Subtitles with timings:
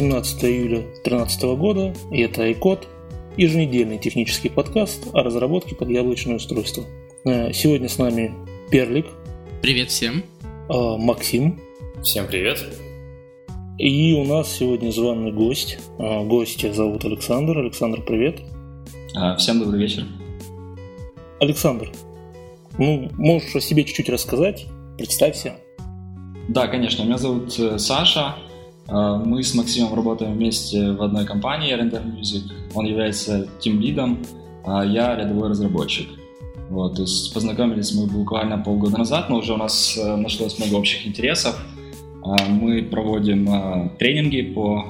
[0.00, 0.24] Всем привет!
[0.24, 2.86] 17 июля 2013 года, и это iCode,
[3.36, 6.84] еженедельный технический подкаст о разработке под яблочное устройство.
[7.26, 8.34] Э, сегодня с нами
[8.70, 9.04] Перлик.
[9.60, 10.24] Привет всем.
[10.70, 11.60] Э, Максим.
[12.02, 12.64] Всем привет.
[13.76, 15.78] И у нас сегодня званый гость.
[15.98, 17.58] Э, гостя зовут Александр.
[17.58, 18.40] Александр, привет.
[19.36, 20.04] Всем добрый вечер.
[21.40, 21.92] Александр,
[22.78, 24.64] ну, можешь о себе чуть-чуть рассказать?
[24.96, 25.56] Представься.
[26.48, 27.02] Да, конечно.
[27.02, 28.36] Меня зовут Саша.
[28.90, 32.42] Мы с Максимом работаем вместе в одной компании Render Music.
[32.74, 34.18] Он является тим-лидом,
[34.64, 36.08] а я рядовой разработчик.
[36.70, 40.76] Вот, то есть познакомились мы буквально полгода назад, но уже у нас э, нашлось много
[40.76, 41.60] общих интересов.
[42.22, 44.86] А, мы проводим а, тренинги по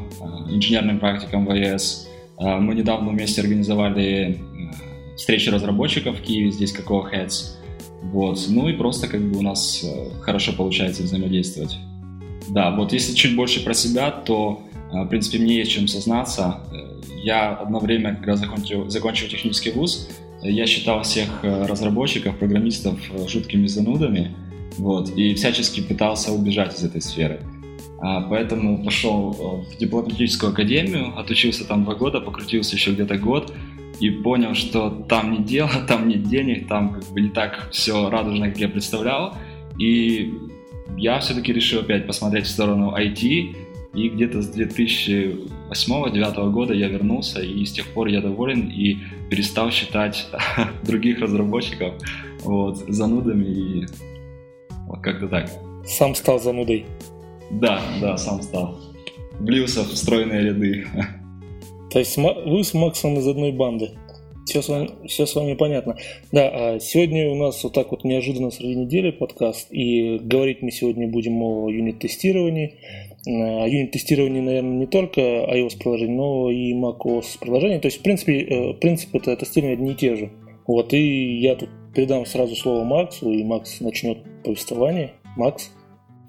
[0.50, 2.08] инженерным практикам в АЭС.
[2.38, 7.56] Мы недавно вместе организовали э, встречи разработчиков в Киеве, здесь Какого Heads.
[8.02, 8.38] Вот.
[8.48, 11.76] Ну и просто как бы у нас э, хорошо получается взаимодействовать.
[12.50, 16.60] Да, вот если чуть больше про себя, то, в принципе, мне есть чем сознаться.
[17.22, 20.08] Я одно время, когда закончил, закончил технический вуз,
[20.42, 24.34] я считал всех э, разработчиков, программистов э, жуткими занудами,
[24.78, 27.40] вот, и всячески пытался убежать из этой сферы.
[28.00, 33.52] А, поэтому пошел э, в дипломатическую академию, отучился там два года, покрутился еще где-то год,
[34.00, 38.08] и понял, что там не дело, там нет денег, там как бы не так все
[38.08, 39.34] радужно, как я представлял.
[39.78, 40.32] И
[40.96, 43.54] я все-таки решил опять посмотреть в сторону IT,
[43.94, 49.70] и где-то с 2008-2009 года я вернулся, и с тех пор я доволен и перестал
[49.70, 50.28] считать
[50.84, 51.94] других разработчиков
[52.42, 53.86] вот, занудами и
[54.86, 55.50] вот как-то так.
[55.86, 56.86] Сам стал занудой?
[57.50, 58.78] Да, да, сам стал.
[59.40, 60.86] Влился в стройные ряды.
[61.90, 63.90] То есть вы с Максом из одной банды?
[64.46, 65.96] Все с, вами, все с вами понятно.
[66.32, 70.70] Да, а сегодня у нас вот так вот неожиданно среди недели подкаст, и говорить мы
[70.70, 72.74] сегодня будем о юнит-тестировании.
[73.26, 77.80] О юнит-тестировании, наверное, не только iOS-приложений, но и macOS приложений.
[77.80, 80.32] То есть, в принципе, э, принципы это тестирования одни и те же.
[80.66, 85.12] Вот, и я тут передам сразу слово Максу, и Макс начнет повествование.
[85.36, 85.70] Макс?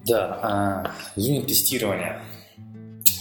[0.05, 2.19] Да, а, юнит-тестирование.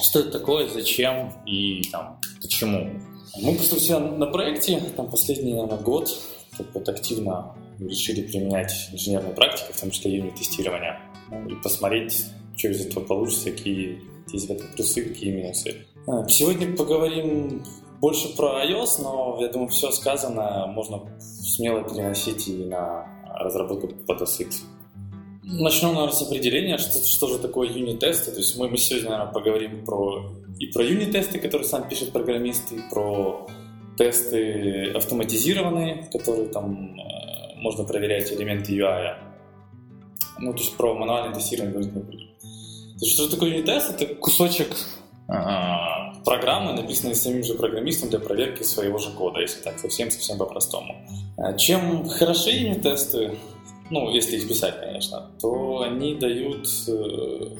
[0.02, 2.90] Что это такое, зачем и там, почему?
[3.38, 6.10] Мы просто все на проекте, там последний, наверное, год
[6.56, 11.00] так вот активно решили применять инженерную практику, в том числе юнит-тестирование,
[11.48, 12.26] и посмотреть,
[12.56, 14.02] что из этого получится, какие
[14.32, 15.86] есть в плюсы, какие минусы.
[16.06, 17.64] А, сегодня поговорим
[18.00, 24.22] больше про iOS, но я думаю, все сказанное можно смело переносить и на разработку под
[24.22, 24.62] OS.
[25.52, 28.30] Начнем, наверное, с определения, что, что же такое юнит-тесты.
[28.30, 30.30] То есть мы, мы сегодня, наверное, поговорим про
[30.60, 33.48] и про юнит-тесты, которые сам пишет программист, и про
[33.98, 39.16] тесты автоматизированные, которые там э, можно проверять элементы UI.
[40.38, 41.82] Ну, то есть про мануальное тестирование.
[41.82, 44.00] То есть, что такое юнит-тест?
[44.00, 44.68] Это кусочек
[45.28, 45.32] э,
[46.24, 50.94] программы, написанной самим же программистом для проверки своего же кода, если так совсем-совсем по-простому.
[51.38, 53.36] Э, чем хороши юнит-тесты,
[53.90, 57.56] ну, если их писать, конечно, то они дают э,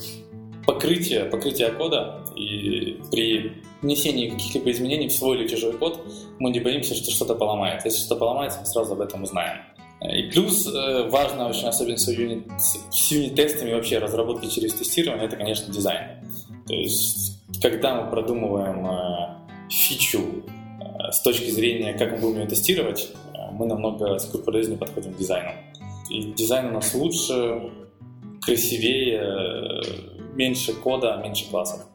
[0.66, 3.52] покрытие, покрытие кода, и при
[3.82, 6.00] внесении каких-либо изменений в свой или чужой код
[6.38, 7.88] мы не боимся, что что-то поломается.
[7.88, 9.58] Если что-то поломается, мы сразу об этом узнаем.
[10.02, 15.36] И плюс э, важная очень особенность с, юнит, с юнит-тестами вообще разработки через тестирование, это,
[15.36, 16.24] конечно, дизайн.
[16.66, 22.46] То есть, когда мы продумываем э, фичу э, с точки зрения, как мы будем ее
[22.46, 23.10] тестировать,
[23.52, 25.50] мы намного скрупулезнее подходим к дизайну.
[26.10, 27.71] И дизайн у нас лучше,
[28.43, 29.81] красивее,
[30.34, 31.87] меньше кода, меньше классов.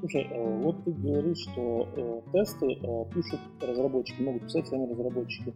[0.00, 5.54] Слушай, э, вот ты говоришь, что э, тесты э, пишут разработчики, могут писать сами разработчики.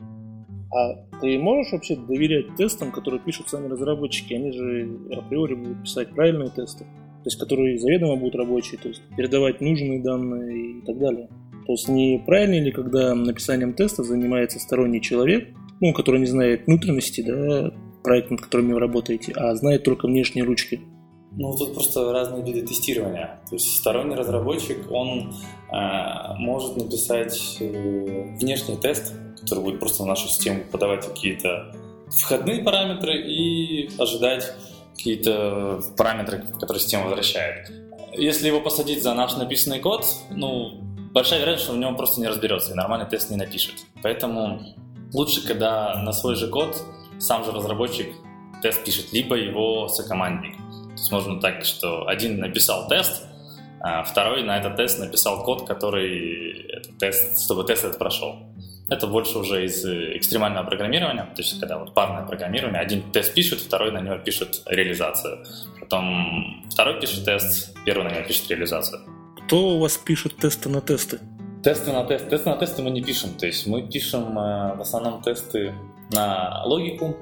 [0.73, 4.35] А ты можешь вообще доверять тестам, которые пишут сами разработчики?
[4.35, 9.03] Они же априори будут писать правильные тесты, то есть которые заведомо будут рабочие, то есть
[9.17, 11.29] передавать нужные данные и так далее.
[11.67, 15.49] То есть не правильно ли, когда написанием теста занимается сторонний человек,
[15.81, 17.73] ну, который не знает внутренности, да,
[18.07, 20.81] проекта, над которым вы работаете, а знает только внешние ручки?
[21.33, 23.41] Ну, тут просто разные виды тестирования.
[23.51, 25.35] То есть сторонний разработчик, он
[25.71, 31.75] э, может написать э, внешний тест, который будет просто в нашу систему подавать какие-то
[32.09, 34.55] входные параметры и ожидать
[34.95, 37.71] какие-то параметры, которые система возвращает.
[38.15, 40.81] Если его посадить за наш написанный код, ну,
[41.13, 43.75] большая вероятность, что в нем просто не разберется и нормальный тест не напишет.
[44.03, 44.61] Поэтому
[45.13, 46.83] лучше, когда на свой же код
[47.19, 48.15] сам же разработчик
[48.63, 50.57] тест пишет, либо его сокомандник.
[50.57, 53.23] То есть можно так, что один написал тест,
[53.81, 58.37] а второй на этот тест написал код, который этот тест, чтобы тест этот прошел.
[58.89, 63.35] Это больше уже из э, экстремального программирования, то есть когда вот парное программирование, один тест
[63.35, 65.45] пишет, второй на него пишет реализацию.
[65.81, 69.01] Потом второй пишет тест, первый на него пишет реализацию.
[69.47, 71.19] Кто у вас пишет тесты на тесты?
[71.65, 72.31] Тесты на тесты.
[72.31, 73.31] Тесты на тесты мы не пишем.
[73.35, 75.75] То есть мы пишем э, в основном тесты
[76.13, 77.17] на логику.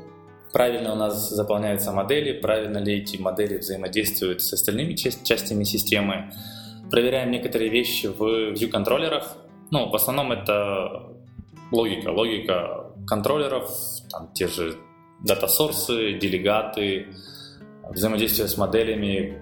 [0.52, 6.32] Правильно у нас заполняются модели, правильно ли эти модели взаимодействуют с остальными частями системы.
[6.90, 9.36] Проверяем некоторые вещи в view-контроллерах.
[9.70, 11.10] Ну, в основном это
[11.72, 12.10] логика.
[12.10, 13.70] Логика контроллеров,
[14.10, 14.76] там те же
[15.24, 17.08] дата-сорсы, делегаты,
[17.90, 19.38] взаимодействие с моделями,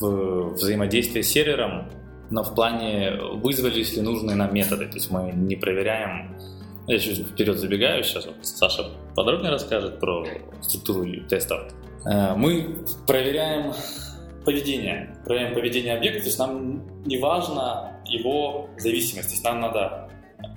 [0.00, 1.90] взаимодействие с сервером,
[2.30, 4.86] но в плане вызвались ли нужные нам методы.
[4.86, 6.36] То есть мы не проверяем
[6.86, 10.26] я чуть вперед забегаю, сейчас Саша подробнее расскажет про
[10.60, 11.72] структуру тестов.
[12.06, 13.72] Э, мы проверяем
[14.44, 20.10] поведение, проверяем поведение объекта, то есть нам не важно его зависимость, то есть нам надо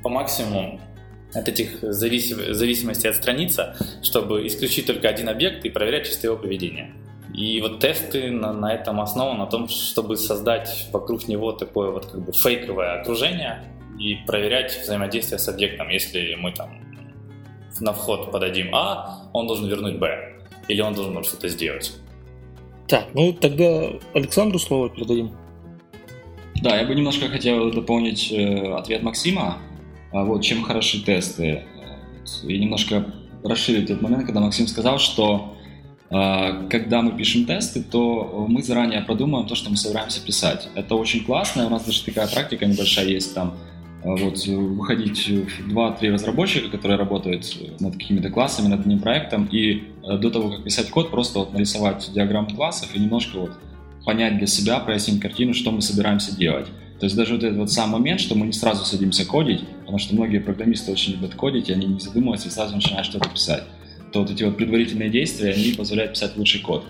[0.04, 0.80] по максимуму
[1.34, 2.54] от этих зависим...
[2.54, 6.94] зависимостей отстраниться, чтобы исключить только один объект и проверять чисто его поведение.
[7.34, 12.08] И вот тесты на, на этом основаны, на том, чтобы создать вокруг него такое вот
[12.08, 15.90] как бы фейковое окружение и проверять взаимодействие с объектом.
[15.90, 16.70] Если мы там
[17.80, 20.36] на вход подадим А, он должен вернуть Б.
[20.68, 21.94] Или он должен что-то сделать.
[22.88, 25.32] Так, ну тогда Александру слово передадим.
[26.62, 29.58] Да, я бы немножко хотел дополнить э, ответ Максима.
[30.12, 31.64] А вот чем хороши тесты.
[32.44, 33.06] И немножко
[33.44, 35.56] расширить тот момент, когда Максим сказал, что
[36.10, 40.70] э, когда мы пишем тесты, то мы заранее продумаем то, что мы собираемся писать.
[40.76, 45.74] Это очень классно, у нас даже такая практика небольшая есть там, э, вот, выходить в
[45.74, 47.46] 2-3 разработчика, которые работают
[47.80, 51.54] над какими-то классами, над одним проектом, и э, до того, как писать код, просто вот
[51.54, 53.52] нарисовать диаграмму классов и немножко вот
[54.06, 56.68] понять для себя, прояснить картину, что мы собираемся делать.
[57.00, 60.00] То есть даже вот этот вот сам момент, что мы не сразу садимся кодить, потому
[60.00, 63.64] что многие программисты очень любят кодить, и они не задумываются и сразу начинают что-то писать,
[64.12, 66.86] то вот эти вот предварительные действия, они позволяют писать лучший код.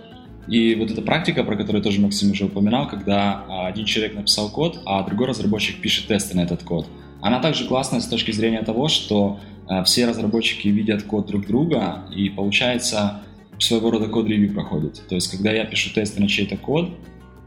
[0.48, 4.50] И вот эта практика, про которую тоже Максим уже упоминал, когда а, один человек написал
[4.50, 6.88] код, а другой разработчик пишет тесты на этот код,
[7.22, 12.06] она также классная с точки зрения того, что а, все разработчики видят код друг друга,
[12.16, 13.22] и получается
[13.60, 15.04] своего рода код-ревью проходит.
[15.10, 16.92] То есть, когда я пишу тесты на чей-то код,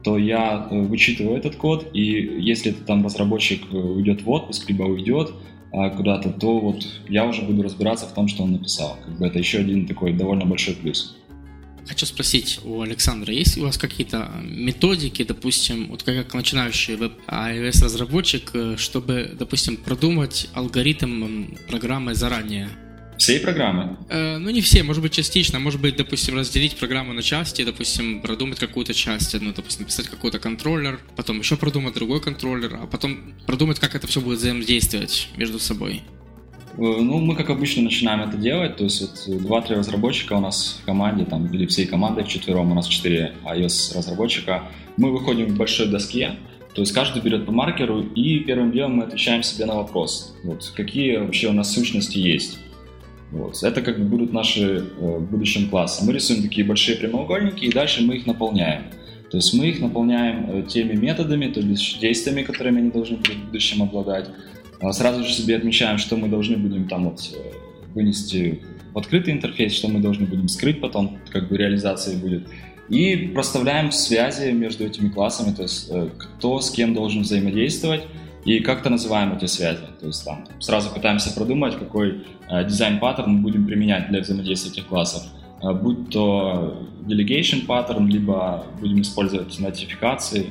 [0.02, 4.68] то я э, вычитываю этот код, и если это там разработчик э, уйдет в отпуск,
[4.68, 5.32] либо уйдет
[5.72, 8.96] а, куда-то, то вот я уже буду разбираться в том, что он написал.
[9.04, 11.16] Как бы это еще один такой довольно большой плюс.
[11.90, 17.82] Хочу спросить у Александра, есть у вас какие-то методики, допустим, вот как начинающий веб iOS
[17.82, 22.68] разработчик, э, чтобы, допустим, продумать алгоритм программы заранее?
[23.18, 23.98] Всей программы?
[24.08, 25.58] Э, ну, не все, может быть, частично.
[25.58, 30.38] Может быть, допустим, разделить программу на части, допустим, продумать какую-то часть, ну, допустим, написать какой-то
[30.38, 35.58] контроллер, потом еще продумать другой контроллер, а потом продумать, как это все будет взаимодействовать между
[35.58, 36.02] собой.
[36.80, 38.76] Э, ну, мы, как обычно, начинаем это делать.
[38.76, 42.74] То есть, вот два-три разработчика у нас в команде, там, или всей командой вчетвером, у
[42.74, 44.62] нас четыре iOS-разработчика.
[44.96, 46.36] Мы выходим в большой доске,
[46.74, 50.72] то есть каждый берет по маркеру, и первым делом мы отвечаем себе на вопрос, вот,
[50.74, 52.58] какие вообще у нас сущности есть.
[53.30, 53.62] Вот.
[53.62, 56.04] Это как бы будут наши э, в будущем классы.
[56.04, 58.84] Мы рисуем такие большие прямоугольники, и дальше мы их наполняем.
[59.30, 63.46] То есть мы их наполняем э, теми методами, то есть действиями, которыми они должны в
[63.46, 64.28] будущем обладать.
[64.80, 67.52] А сразу же себе отмечаем, что мы должны будем там вот э,
[67.94, 72.48] вынести в открытый интерфейс, что мы должны будем скрыть потом, как бы реализация будет.
[72.88, 78.02] И проставляем связи между этими классами, то есть кто с кем должен взаимодействовать,
[78.44, 79.82] и как-то называем эти связи.
[80.00, 84.86] То есть там сразу пытаемся продумать, какой э, дизайн-паттерн мы будем применять для взаимодействия этих
[84.86, 85.22] классов.
[85.62, 90.46] Э, будь то delegation паттерн, либо будем использовать нотификации.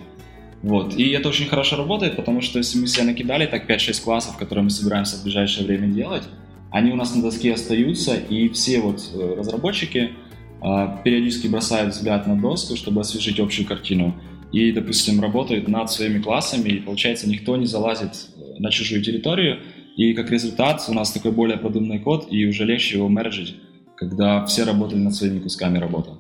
[0.62, 0.96] Вот.
[0.96, 4.64] И это очень хорошо работает, потому что если мы себе накидали так 5-6 классов, которые
[4.64, 6.24] мы собираемся в ближайшее время делать,
[6.72, 10.12] они у нас на доске остаются, и все вот э, разработчики
[10.62, 14.16] э, периодически бросают взгляд на доску, чтобы освежить общую картину
[14.52, 19.60] и, допустим, работают над своими классами, и, получается, никто не залазит э, на чужую территорию,
[19.96, 23.56] и как результат у нас такой более продуманный код, и уже легче его менеджить,
[23.96, 26.12] когда все работали над своими кусками работы.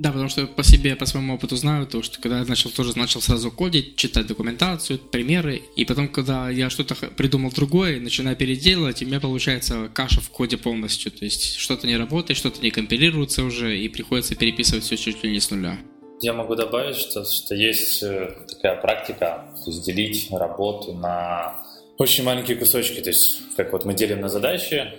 [0.00, 2.96] Да, потому что по себе, по своему опыту знаю, то, что когда я начал тоже
[2.96, 9.02] начал сразу кодить, читать документацию, примеры, и потом, когда я что-то придумал другое, начинаю переделывать,
[9.02, 12.70] и у меня получается каша в коде полностью, то есть что-то не работает, что-то не
[12.70, 15.78] компилируется уже, и приходится переписывать все чуть ли не с нуля.
[16.22, 21.62] Я могу добавить, что, что есть э, такая практика, то есть делить работу на
[21.98, 23.02] очень маленькие кусочки.
[23.02, 24.94] То есть, как вот мы делим на задачи,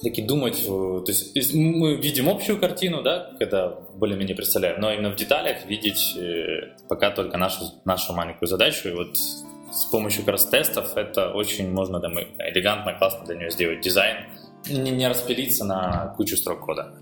[0.00, 5.16] таки думать, то есть мы видим общую картину, да, когда более-менее представляем, но именно в
[5.16, 8.88] деталях видеть э, пока только нашу, нашу маленькую задачу.
[8.88, 13.50] И вот с помощью как раз тестов это очень можно там, элегантно, классно для нее
[13.50, 14.24] сделать дизайн,
[14.68, 16.94] не, не распилиться на кучу строк кода.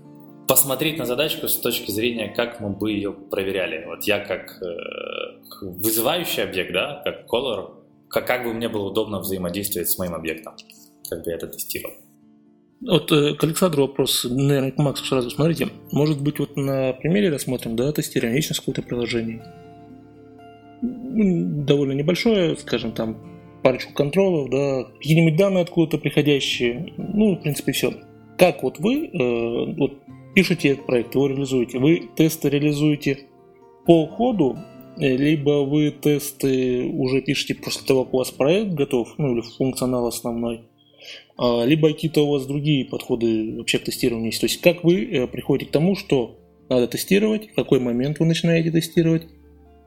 [0.47, 3.85] Посмотреть на задачку с точки зрения, как мы бы ее проверяли.
[3.85, 4.65] Вот я как э,
[5.61, 7.75] вызывающий объект, да, как color,
[8.09, 10.55] как, как бы мне было удобно взаимодействовать с моим объектом,
[11.09, 11.93] как бы я это тестировал.
[12.81, 15.29] Вот э, к Александру вопрос, наверное, к Максу сразу.
[15.29, 19.43] Смотрите, может быть, вот на примере рассмотрим, да, тестирование, есть какое-то приложение.
[20.81, 23.17] Довольно небольшое, скажем, там,
[23.63, 27.93] парочку контролов, да, какие-нибудь данные откуда-то приходящие, ну, в принципе, все.
[28.37, 29.99] Как вот вы э, вот
[30.33, 33.27] пишете этот проект, его реализуете, вы тесты реализуете
[33.85, 34.57] по ходу,
[34.95, 40.07] либо вы тесты уже пишете после того, как у вас проект готов, ну, или функционал
[40.07, 40.68] основной,
[41.39, 44.41] либо какие-то у вас другие подходы вообще к тестированию есть.
[44.41, 46.37] То есть как вы э, приходите к тому, что
[46.69, 49.23] надо тестировать, в какой момент вы начинаете тестировать,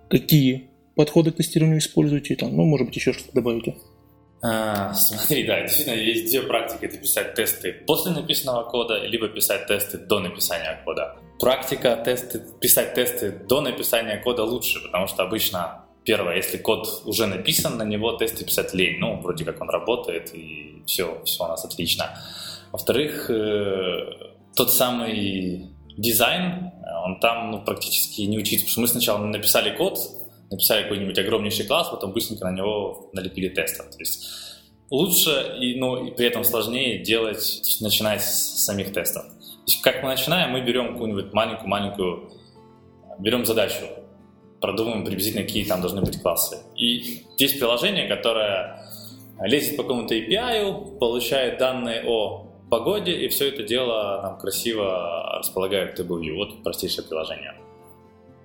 [0.08, 3.76] какие подходы к тестированию используете, там, ну, может быть, еще что-то добавите.
[4.44, 6.86] А, смотри, да, действительно, есть две практики.
[6.86, 11.16] Это писать тесты после написанного кода, либо писать тесты до написания кода.
[11.38, 17.26] Практика тесты, писать тесты до написания кода лучше, потому что обычно Первое, если код уже
[17.26, 18.98] написан, на него тесты писать лень.
[18.98, 22.18] Ну, вроде как он работает, и все, все у нас отлично.
[22.72, 26.72] Во-вторых, э, тот самый дизайн,
[27.04, 28.64] он там ну, практически не учится.
[28.66, 29.98] Потому что мы сначала написали код,
[30.50, 33.82] написали какой-нибудь огромнейший класс, потом быстренько на него налепили тесты.
[33.84, 34.28] То есть
[34.90, 39.24] лучше, и, ну, и при этом сложнее делать, то есть начинать с самих тестов.
[39.24, 42.30] То есть как мы начинаем, мы берем какую-нибудь маленькую-маленькую,
[43.18, 43.86] берем задачу,
[44.62, 46.58] продумываем приблизительно, какие там должны быть классы.
[46.76, 48.86] И есть приложение, которое
[49.40, 55.98] лезет по какому-то API, получает данные о погоде, и все это дело нам красиво располагает
[55.98, 56.36] в TableView.
[56.36, 57.54] Вот простейшее приложение.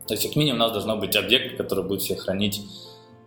[0.08, 2.62] То есть, как минимум, у нас должно быть объект, который будет себе хранить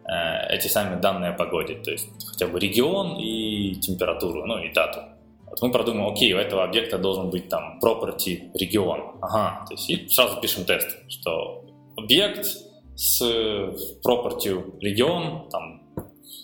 [0.04, 1.76] э, эти сами данные о погоде.
[1.76, 5.00] То есть, хотя бы регион и температуру, ну и дату.
[5.46, 9.16] Вот мы продумаем, окей, у этого объекта должен быть там property регион.
[9.20, 11.64] Ага, то есть и сразу пишем тест, что
[11.96, 12.46] объект
[13.00, 13.22] с
[14.04, 15.88] property регион, там,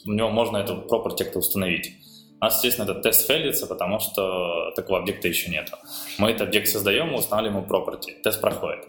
[0.07, 1.93] у него можно эту property как-то установить.
[2.41, 5.71] У нас, естественно, этот тест фейлится, потому что такого объекта еще нет.
[6.19, 8.23] Мы этот объект создаем и устанавливаем ему property.
[8.23, 8.87] Тест проходит.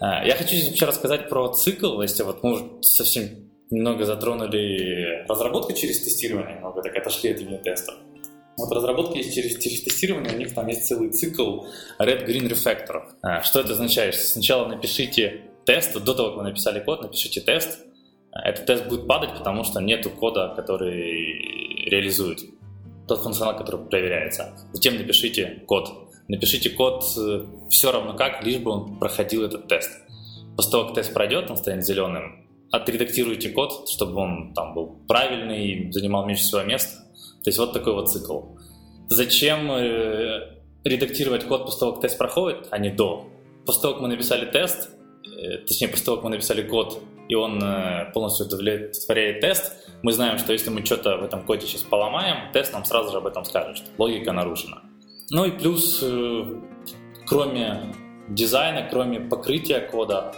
[0.00, 5.74] Э, я хочу вообще рассказать про цикл, если вот мы уже совсем немного затронули разработку
[5.74, 7.92] через тестирование, немного так отошли от юнит-теста.
[8.56, 11.66] Вот разработка есть через, через тестирование, у них там есть целый цикл
[11.98, 13.02] Red-Green Refactor.
[13.22, 14.14] Э, что это означает?
[14.14, 17.80] Сначала напишите тест, до того, как вы написали код, напишите тест.
[18.32, 22.40] Этот тест будет падать, потому что нету кода, который реализует
[23.08, 24.56] тот функционал, который проверяется.
[24.72, 25.90] Затем напишите код.
[26.28, 29.90] Напишите код э, все равно как, лишь бы он проходил этот тест.
[30.56, 35.92] После того, как тест пройдет, он станет зеленым, отредактируйте код, чтобы он там был правильный,
[35.92, 37.04] занимал меньше всего места.
[37.44, 38.40] То есть вот такой вот цикл.
[39.08, 43.28] Зачем э, редактировать код после того, как тест проходит, а не до?
[43.64, 44.90] После того, как мы написали тест,
[45.66, 50.38] точнее, после того, как мы написали код, и он э, полностью удовлетворяет тест, мы знаем,
[50.38, 53.44] что если мы что-то в этом коде сейчас поломаем, тест нам сразу же об этом
[53.44, 54.82] скажет, что логика нарушена.
[55.30, 56.44] Ну и плюс, э,
[57.26, 57.94] кроме
[58.28, 60.34] дизайна, кроме покрытия кода,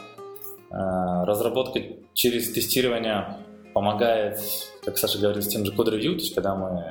[0.71, 1.81] разработка
[2.13, 3.39] через тестирование
[3.73, 4.39] помогает,
[4.85, 6.85] как Саша говорил, с тем же код-ревью, то есть когда мы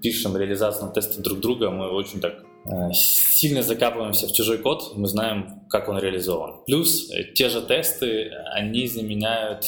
[0.00, 2.45] пишем реализацию тесты друг друга, мы очень так Э,
[2.92, 6.64] сильно закапываемся в чужой код, мы знаем, как он реализован.
[6.66, 9.66] Плюс э, те же тесты, они заменяют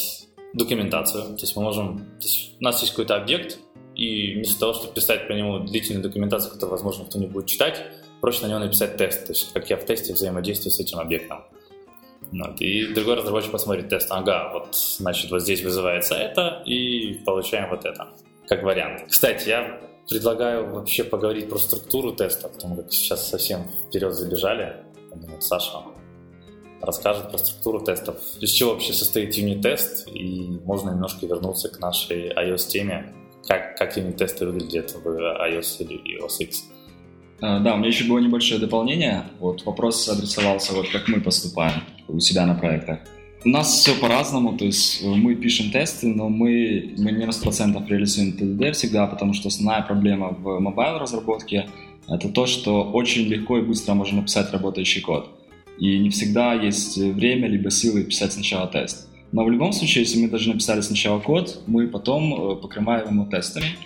[0.54, 1.36] документацию.
[1.36, 2.06] То есть мы можем...
[2.20, 3.58] Есть у нас есть какой-то объект,
[3.94, 7.82] и вместо того, чтобы писать по нему длительную документацию, которую, возможно, никто не будет читать,
[8.20, 9.26] проще на него написать тест.
[9.26, 11.44] То есть как я в тесте взаимодействую с этим объектом.
[12.32, 12.60] Вот.
[12.60, 17.86] И другой разработчик посмотрит тест, ага, вот, значит, вот здесь вызывается это, и получаем вот
[17.86, 18.08] это,
[18.46, 19.04] как вариант.
[19.08, 24.76] Кстати, я Предлагаю вообще поговорить про структуру теста, потому как сейчас совсем вперед забежали.
[25.14, 25.82] Думаю, Саша
[26.80, 28.16] расскажет про структуру тестов.
[28.40, 33.12] Из чего вообще состоит юнит-тест, и можно немножко вернуться к нашей iOS-теме,
[33.46, 36.64] как, как юнит-тесты выглядят в iOS или OS X.
[37.40, 39.24] А, да, у меня еще было небольшое дополнение.
[39.40, 43.00] Вот вопрос адресовался, вот как мы поступаем у себя на проектах.
[43.44, 47.30] У нас все по-разному, то есть э, мы пишем тесты, но мы, мы не на
[47.30, 51.68] 100% реализуем TDD всегда, потому что основная проблема в mobile разработке
[52.08, 55.30] это то, что очень легко и быстро можно написать работающий код.
[55.78, 59.08] И не всегда есть время либо силы писать сначала тест.
[59.30, 63.26] Но в любом случае, если мы даже написали сначала код, мы потом э, покрываем его
[63.26, 63.76] тестами,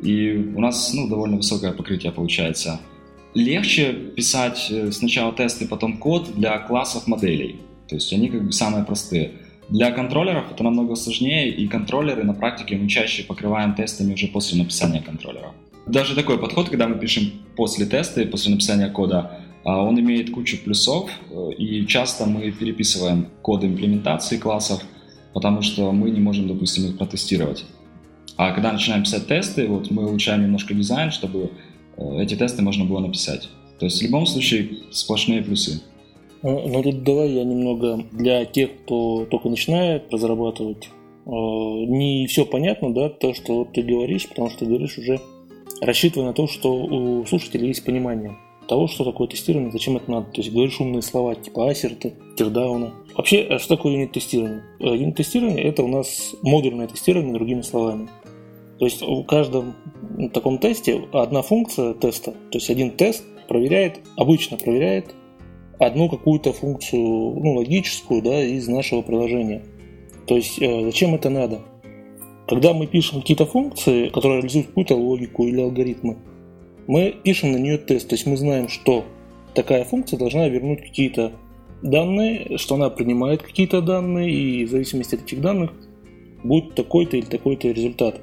[0.00, 2.80] и у нас ну, довольно высокое покрытие получается.
[3.34, 7.56] Легче писать э, сначала тесты, потом код для классов моделей.
[7.92, 9.32] То есть они как бы самые простые.
[9.68, 14.56] Для контроллеров это намного сложнее, и контроллеры на практике мы чаще покрываем тестами уже после
[14.56, 15.52] написания контроллера.
[15.86, 20.30] Даже такой подход, когда мы пишем после теста и после написания кода, а, он имеет
[20.30, 24.82] кучу плюсов, э, и часто мы переписываем коды имплементации классов,
[25.34, 27.66] потому что мы не можем, допустим, их протестировать.
[28.38, 31.50] А когда начинаем писать тесты, вот мы улучшаем немножко дизайн, чтобы
[31.98, 33.50] э, эти тесты можно было написать.
[33.78, 35.82] То есть в любом случае сплошные плюсы.
[36.42, 40.88] Ну, ну тут давай я немного для тех, кто только начинает разрабатывать,
[41.26, 45.20] э, не все понятно, да, то, что ты говоришь, потому что ты говоришь уже
[45.80, 48.36] рассчитывая на то, что у слушателей есть понимание
[48.68, 50.26] того, что такое тестирование, зачем это надо.
[50.26, 52.94] То есть говоришь умные слова типа ассерты, тирдауна.
[53.16, 54.62] Вообще, а что такое юнит-тестирование?
[54.80, 58.08] Э, юнит-тестирование– это у нас модульное тестирование, другими словами.
[58.78, 59.74] То есть в каждом
[60.32, 65.14] таком тесте одна функция теста, то есть один тест проверяет, обычно проверяет
[65.86, 69.62] одну какую-то функцию, ну, логическую, да, из нашего приложения.
[70.26, 71.60] То есть э, зачем это надо?
[72.46, 76.18] Когда мы пишем какие-то функции, которые реализуют какую-то логику или алгоритмы,
[76.86, 79.04] мы пишем на нее тест, то есть мы знаем, что
[79.54, 81.32] такая функция должна вернуть какие-то
[81.82, 85.72] данные, что она принимает какие-то данные, и в зависимости от этих данных
[86.44, 88.20] будет такой-то или такой-то результат.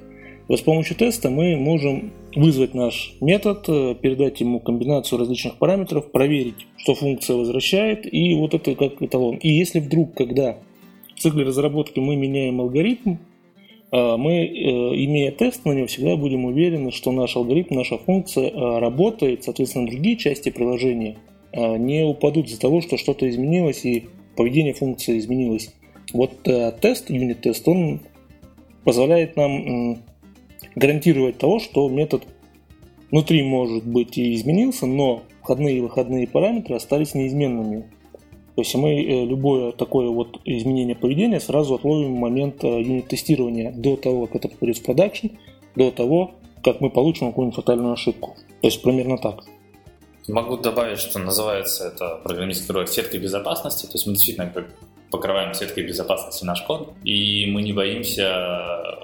[0.48, 6.12] Вот с помощью теста мы можем вызвать наш метод, э, передать ему комбинацию различных параметров,
[6.12, 9.38] проверить, что функция возвращает, и вот это как эталон.
[9.38, 10.58] И если вдруг, когда
[11.16, 13.16] в цикле разработки мы меняем алгоритм,
[13.92, 14.50] а, мы, э,
[15.06, 20.16] имея тест на него, всегда будем уверены, что наш алгоритм, наша функция работает, соответственно, другие
[20.18, 21.18] части приложения
[21.52, 24.06] не упадут из-за того, что что-то изменилось и
[24.36, 25.74] поведение функции изменилось.
[26.14, 28.02] Вот э, тест, юнит-тест, он
[28.84, 30.00] позволяет нам
[30.76, 32.24] гарантировать того, что метод
[33.12, 37.92] внутри, может быть, и изменился, но входные и выходные параметры остались неизменными.
[38.56, 43.72] То есть мы э, любое такое вот изменение поведения сразу отловим в момент э, юнит-тестирования
[43.72, 45.28] до того, как это попадет в продакшн,
[45.76, 46.32] до того,
[46.64, 48.36] как мы получим какую-нибудь фатальную ошибку.
[48.62, 49.46] То есть примерно так.
[50.28, 53.86] Могу добавить, что называется это программистский проект сеткой безопасности.
[53.86, 54.54] То есть мы действительно
[55.10, 59.00] покрываем сеткой безопасности наш код, и мы не боимся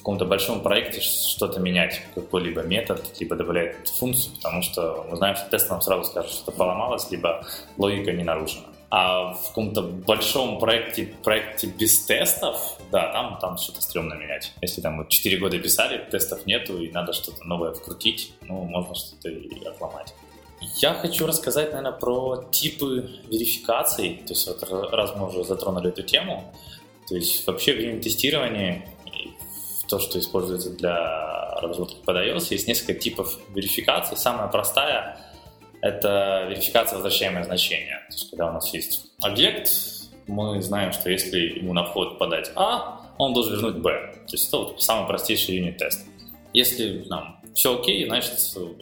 [0.00, 5.48] каком-то большом проекте что-то менять, какой-либо метод, либо добавлять функцию, потому что мы знаем, что
[5.50, 7.46] тест нам сразу скажет, что поломалось, либо
[7.78, 8.66] логика не нарушена.
[8.92, 14.52] А в каком-то большом проекте, проекте без тестов, да, там, там что-то стрёмно менять.
[14.62, 18.96] Если там вот 4 года писали, тестов нету, и надо что-то новое вкрутить, ну, можно
[18.96, 20.12] что-то и отломать.
[20.78, 24.22] Я хочу рассказать, наверное, про типы верификаций.
[24.26, 26.52] То есть вот раз мы уже затронули эту тему,
[27.08, 28.84] то есть вообще в тестировании
[29.90, 34.14] то, что используется для разработки под iOS, есть несколько типов верификации.
[34.14, 35.18] Самая простая
[35.82, 38.00] это верификация возвращаемое значение.
[38.08, 39.70] То есть, когда у нас есть объект,
[40.26, 43.90] мы знаем, что если ему на вход подать А, он должен вернуть Б.
[44.26, 46.06] То есть это вот самый простейший юнит-тест.
[46.52, 48.32] Если нам все окей, значит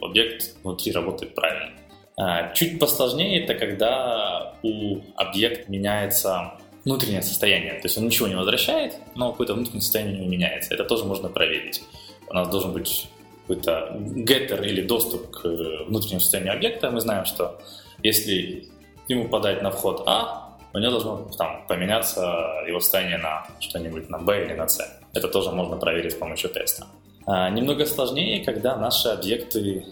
[0.01, 1.71] объект внутри работает правильно.
[2.17, 6.53] А, чуть посложнее это когда у объекта меняется
[6.85, 7.73] внутреннее состояние.
[7.73, 10.73] То есть он ничего не возвращает, но какое-то внутреннее состояние у него меняется.
[10.73, 11.81] Это тоже можно проверить.
[12.27, 13.07] У нас должен быть
[13.47, 15.43] какой-то getter или доступ к
[15.87, 17.59] внутреннему состоянию объекта, мы знаем, что
[18.03, 18.69] если
[19.07, 22.21] ему подать на вход А, у него должно там, поменяться
[22.67, 24.85] его состояние на что-нибудь на B или на C.
[25.13, 26.85] Это тоже можно проверить с помощью теста.
[27.25, 29.85] А, немного сложнее, когда наши объекты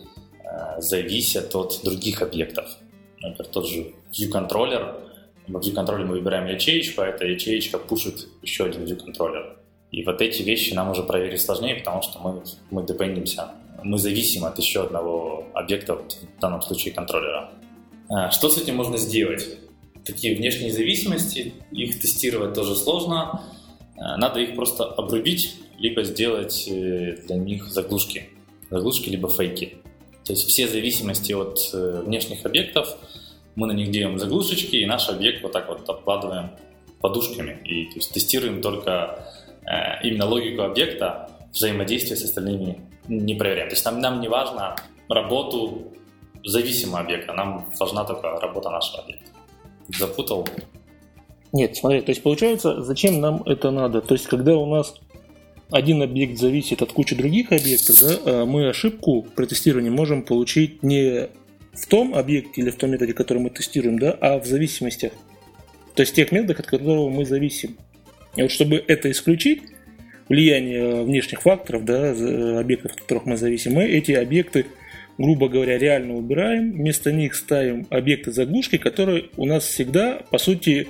[0.45, 2.65] а, зависят от других объектов.
[3.19, 5.06] Например, тот же view-контроллер.
[5.47, 9.57] В view-контроллере мы выбираем ячеечку, а эта ячеечка пушит еще один view-контроллер.
[9.91, 13.51] И вот эти вещи нам уже проверить сложнее, потому что мы, мы депендимся,
[13.83, 17.51] мы зависим от еще одного объекта, в данном случае контроллера.
[18.09, 19.47] А, что с этим можно сделать?
[20.05, 23.41] Такие внешние зависимости, их тестировать тоже сложно.
[23.97, 28.29] А, надо их просто обрубить, либо сделать э, для них заглушки.
[28.69, 29.77] Заглушки, либо фейки.
[30.25, 32.97] То есть все зависимости от э, внешних объектов,
[33.57, 36.51] мы на них делаем заглушечки, и наш объект вот так вот обкладываем
[37.01, 37.59] подушками.
[37.65, 39.27] И то есть, тестируем только
[39.67, 43.69] Э, именно логику объекта, взаимодействие с остальными не проверяем.
[43.69, 44.75] То есть нам, нам не важно
[45.09, 45.93] работу
[46.45, 49.29] зависимого объекта, нам важна только работа нашего объекта.
[49.89, 50.47] Запутал?
[51.51, 54.01] Нет, смотри, то есть получается, зачем нам это надо?
[54.01, 54.95] То есть когда у нас
[55.69, 60.81] один объект зависит от кучи других объектов, да, а мы ошибку при тестировании можем получить
[60.81, 61.29] не
[61.77, 65.13] в том объекте или в том методе, который мы тестируем, да, а в зависимостях.
[65.93, 67.77] То есть тех методах, от которого мы зависим.
[68.35, 69.63] И вот чтобы это исключить,
[70.29, 72.11] влияние внешних факторов, да,
[72.59, 74.65] объектов, от которых мы зависим, мы эти объекты,
[75.17, 80.89] грубо говоря, реально убираем, вместо них ставим объекты заглушки, которые у нас всегда, по сути,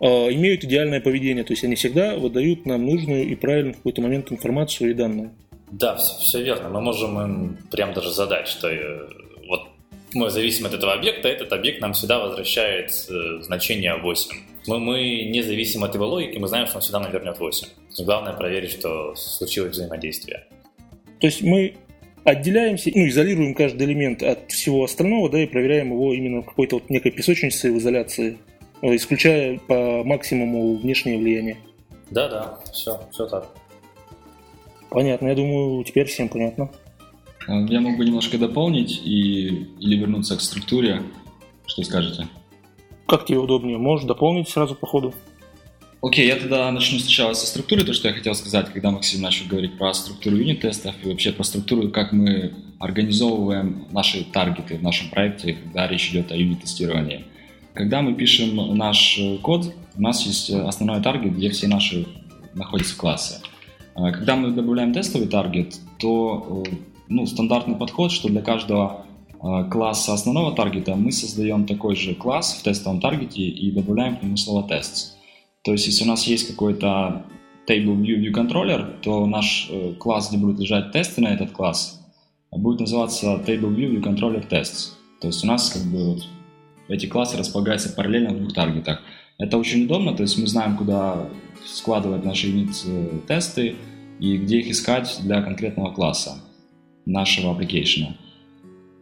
[0.00, 4.02] э, имеют идеальное поведение, то есть они всегда выдают нам нужную и правильную в какой-то
[4.02, 5.30] момент информацию и данные.
[5.70, 6.68] Да, все, верно.
[6.68, 9.08] Мы можем им прям даже задать, что э,
[10.14, 14.36] мы зависим от этого объекта, этот объект нам всегда возвращает э, значение 8.
[14.66, 17.68] Мы, мы не зависим от его логики, мы знаем, что он всегда нам вернет 8.
[18.04, 20.46] Главное проверить, что случилось взаимодействие.
[21.20, 21.74] То есть мы
[22.24, 26.76] отделяемся, ну, изолируем каждый элемент от всего остального, да, и проверяем его именно в какой-то
[26.76, 28.38] вот некой песочнице в изоляции,
[28.82, 31.56] э, исключая по максимуму внешнее влияние.
[32.10, 33.48] Да, да, все, все так.
[34.90, 36.70] Понятно, я думаю, теперь всем понятно.
[37.48, 41.02] Э, я могу немножко дополнить и, или вернуться к структуре.
[41.66, 42.28] Что скажете?
[43.06, 43.78] Как тебе удобнее?
[43.78, 45.14] Можешь дополнить сразу по ходу.
[46.02, 49.46] Окей, я тогда начну сначала со структуры, то, что я хотел сказать, когда Максим начал
[49.48, 55.08] говорить про структуру юнит-тестов и вообще про структуру, как мы организовываем наши таргеты в нашем
[55.08, 57.24] проекте, когда речь идет о юнит-тестировании.
[57.72, 62.06] Когда мы пишем наш код, у нас есть основной таргет, где все наши
[62.54, 63.40] находятся классы.
[63.94, 66.62] Когда мы добавляем тестовый таргет, то
[67.08, 69.06] ну, стандартный подход, что для каждого
[69.40, 74.22] а, класса основного таргета мы создаем такой же класс в тестовом таргете и добавляем к
[74.22, 75.12] нему слово tests.
[75.62, 77.24] То есть, если у нас есть какой-то
[77.68, 82.00] table view view controller, то наш э, класс, где будут лежать тесты на этот класс,
[82.50, 84.92] будет называться table view view controller tests.
[85.20, 86.26] То есть у нас как бы вот
[86.88, 89.02] эти классы располагаются параллельно в двух таргетах.
[89.38, 91.28] Это очень удобно, то есть мы знаем, куда
[91.64, 93.76] складывать наши юнит-тесты
[94.20, 96.40] и где их искать для конкретного класса
[97.06, 98.14] нашего application.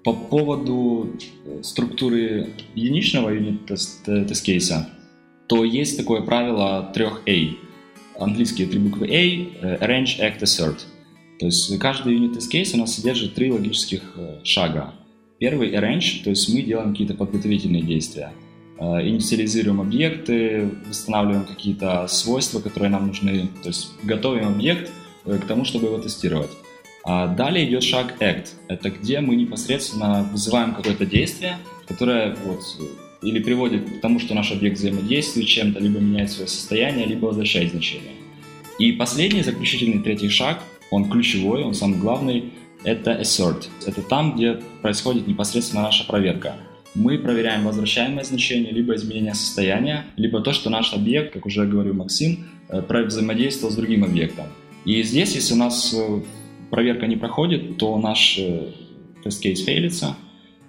[0.04, 4.88] По поводу э, структуры единичного юнит-тест-кейса,
[5.46, 7.56] то есть такое правило 3A.
[8.18, 10.78] Английские три буквы A, э, arrange, act, assert.
[11.38, 14.94] То есть каждый case у нас содержит три логических э, шага.
[15.38, 18.32] Первый arrange, то есть мы делаем какие-то подготовительные действия.
[18.78, 23.48] Э, инициализируем объекты, восстанавливаем какие-то свойства, которые нам нужны.
[23.62, 24.90] То есть готовим объект
[25.24, 26.50] к тому, чтобы его тестировать.
[27.04, 28.48] А далее идет шаг act.
[28.68, 32.62] Это где мы непосредственно вызываем какое-то действие, которое вот
[33.22, 37.70] или приводит к тому, что наш объект взаимодействует чем-то, либо меняет свое состояние, либо возвращает
[37.70, 38.12] значение.
[38.78, 42.52] И последний, заключительный третий шаг, он ключевой, он самый главный,
[42.84, 43.68] это assert.
[43.86, 46.56] Это там, где происходит непосредственно наша проверка.
[46.94, 51.94] Мы проверяем возвращаемое значение, либо изменение состояния, либо то, что наш объект, как уже говорил
[51.94, 54.46] Максим, э, взаимодействовал с другим объектом.
[54.84, 56.20] И здесь, если у нас э,
[56.70, 58.70] проверка не проходит, то наш э,
[59.22, 60.16] тест-кейс фейлится,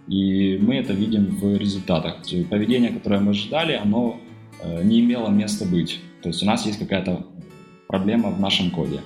[0.07, 2.17] и мы это видим в результатах.
[2.49, 4.19] Поведение, которое мы ожидали, оно
[4.61, 5.99] э, не имело места быть.
[6.21, 7.25] То есть у нас есть какая-то
[7.87, 9.01] проблема в нашем коде.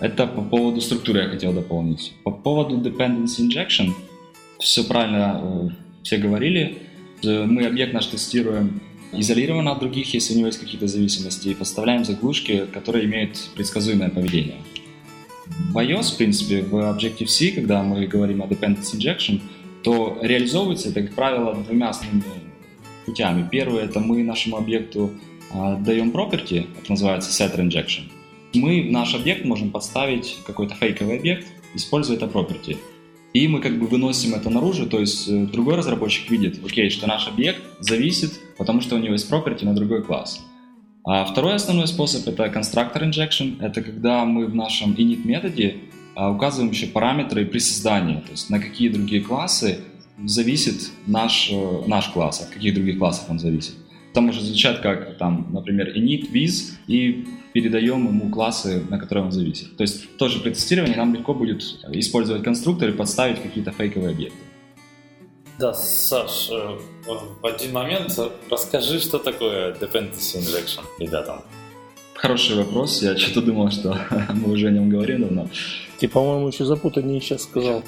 [0.00, 2.14] Это по поводу структуры я хотел дополнить.
[2.24, 3.90] По поводу dependency injection,
[4.58, 5.68] все правильно э,
[6.02, 6.78] все говорили.
[7.22, 8.80] Мы объект наш тестируем
[9.12, 14.10] изолированно от других, если у него есть какие-то зависимости, и поставляем заглушки, которые имеют предсказуемое
[14.10, 14.56] поведение.
[15.72, 19.40] В iOS, в принципе, в Objective-C, когда мы говорим о dependency injection,
[19.82, 22.24] то реализовывается это, как правило, двумя основными
[23.06, 23.48] путями.
[23.50, 25.10] Первый– это мы нашему объекту
[25.52, 28.02] э, даем property, это называется setter injection.
[28.54, 32.76] Мы наш объект можем подставить какой-то фейковый объект, используя это property.
[33.32, 37.06] И мы как бы выносим это наружу, то есть э, другой разработчик видит, окей, что
[37.06, 40.44] наш объект зависит, потому что у него есть property на другой класс.
[41.04, 43.56] А второй основной способ это constructor injection.
[43.60, 45.78] Это когда мы в нашем init методе
[46.14, 49.80] а, указываем еще параметры при создании, то есть на какие другие классы
[50.22, 53.74] зависит наш, э, наш класс, от каких других классов он зависит.
[54.12, 59.32] Там может звучать как, там, например, init, viz, и передаем ему классы, на которые он
[59.32, 59.76] зависит.
[59.76, 64.38] То есть тоже при тестировании нам легко будет использовать конструктор и подставить какие-то фейковые объекты.
[65.60, 68.18] Да, Саш, э, в один момент
[68.48, 71.42] расскажи, что такое dependency injection ребятам.
[72.14, 73.02] Хороший вопрос.
[73.02, 73.94] Я что-то думал, что
[74.34, 75.50] мы уже о нем говорим давно.
[75.98, 77.82] Ты, по-моему, еще запутаннее сейчас сказал.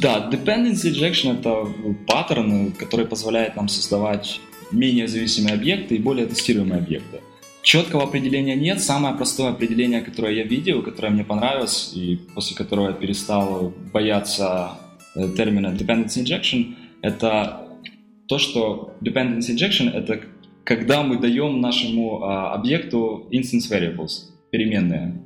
[0.00, 1.68] Да, dependency injection— это
[2.08, 4.40] паттерн, который позволяет нам создавать
[4.72, 7.20] менее зависимые объекты и более тестируемые объекты.
[7.62, 8.82] Четкого определения нет.
[8.82, 14.78] Самое простое определение, которое я видел, которое мне понравилось, и после которого я перестал бояться
[15.14, 17.68] э, термина dependency injection, это
[18.28, 20.20] то, что dependency injection— это
[20.64, 25.22] когда мы даем нашему а, объекту instance variables, переменные.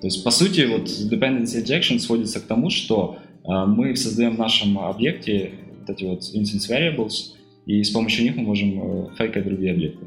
[0.00, 4.38] То есть, по сути, вот dependency injection сводится к тому, что а, мы создаем в
[4.38, 9.44] нашем объекте вот эти вот instance variables, и с помощью них мы можем э, фейкать
[9.44, 10.06] другие объекты.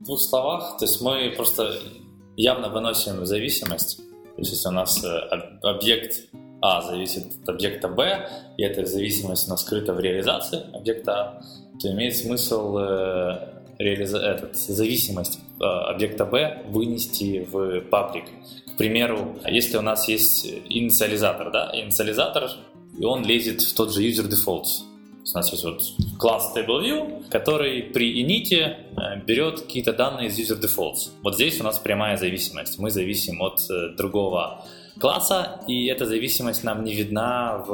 [0.00, 1.74] В двух словах, то есть мы просто
[2.36, 3.98] явно выносим зависимость.
[3.98, 5.08] То есть если у нас э,
[5.62, 6.28] объект
[6.64, 11.42] А зависит от объекта Б, и эта зависимость у нас скрыта в реализации объекта А,
[11.80, 13.48] то имеет смысл э,
[13.78, 14.18] реализа...
[14.18, 18.26] этот, зависимость э, объекта B вынести в паблик.
[18.74, 22.48] К примеру, если у нас есть инициализатор, да, инициализатор,
[22.96, 24.84] и он лезет в тот же user defaults.
[25.34, 25.82] У нас есть вот
[26.18, 31.10] класс TableView, который при init э, берет какие-то данные из user defaults.
[31.22, 32.78] Вот здесь у нас прямая зависимость.
[32.78, 34.64] Мы зависим от э, другого
[34.98, 37.72] класса, и эта зависимость нам не видна в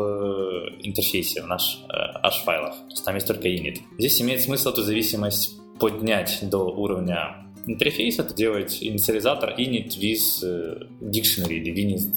[0.83, 2.72] интерфейсе, в наш hash-файлах.
[2.72, 3.78] То есть там есть только init.
[3.98, 10.87] Здесь имеет смысл эту зависимость поднять до уровня интерфейса, это делать инициализатор init with э,
[11.02, 11.72] dictionary или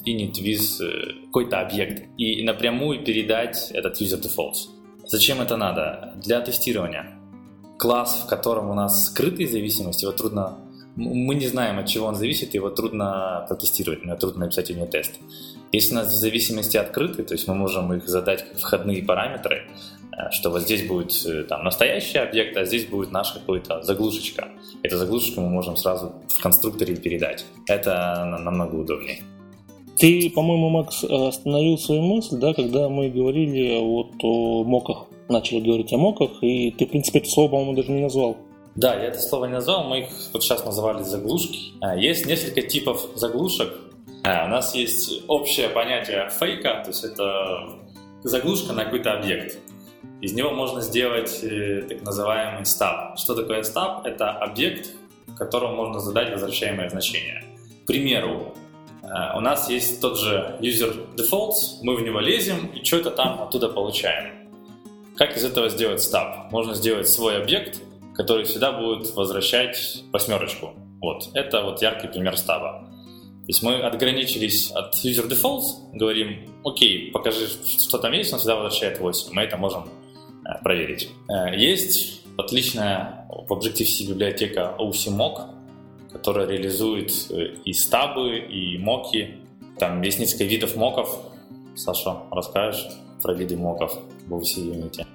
[0.06, 4.70] init with э, какой-то объект и напрямую передать этот user defaults.
[5.06, 6.14] Зачем это надо?
[6.24, 7.18] Для тестирования.
[7.78, 10.60] Класс, в котором у нас скрытые зависимости, его трудно
[10.96, 15.20] мы не знаем, от чего он зависит, его трудно протестировать, мне трудно написать юнит-тест.
[15.72, 19.68] Если у нас зависимости открыты, то есть мы можем их задать как входные параметры,
[20.22, 24.50] Э, что вот здесь будет э, там настоящий объект, а здесь будет наша какая-то заглушечка.
[24.84, 27.46] Эту заглушечку мы можем сразу в конструкторе передать.
[27.68, 29.22] Это намного удобнее.
[29.98, 35.94] Ты, по-моему, Макс, остановил свою мысль, да, когда мы говорили вот о моках, начали говорить
[35.94, 38.38] о моках, и ты, в принципе, это слово, по-моему, даже не назвал.
[38.76, 41.74] Да, я это слово не назвал, мы их вот сейчас называли заглушки.
[41.82, 43.74] А, есть несколько типов заглушек.
[44.24, 47.80] А, у нас есть общее понятие фейка, то есть это
[48.24, 49.58] заглушка на какой-то объект.
[50.22, 53.18] Из него можно сделать э, так называемый стаб.
[53.18, 54.06] Что такое стаб?
[54.06, 54.92] Это объект,
[55.38, 57.44] которому можно задать возвращаемое значение.
[57.84, 58.54] К примеру,
[59.02, 63.42] э, у нас есть тот же user defaults, мы в него лезем и что-то там
[63.42, 64.50] оттуда получаем.
[65.18, 66.52] Как из этого сделать стаб?
[66.52, 67.82] Можно сделать свой объект,
[68.22, 70.74] который всегда будет возвращать восьмерочку.
[71.02, 72.88] Вот, это вот яркий пример стаба.
[73.42, 78.56] То есть мы отграничились от user defaults, говорим, окей, покажи, что там есть, он всегда
[78.56, 79.34] возвращает 8.
[79.34, 79.90] Мы это можем
[80.44, 81.10] Э, проверить.
[81.30, 85.50] Э, есть отличная в Objective-C библиотека OCMOC,
[86.12, 89.38] которая реализует э, и стабы, и моки.
[89.78, 91.20] Там есть несколько видов моков.
[91.76, 92.88] Саша, расскажешь
[93.22, 95.06] про виды моков в OC Unity?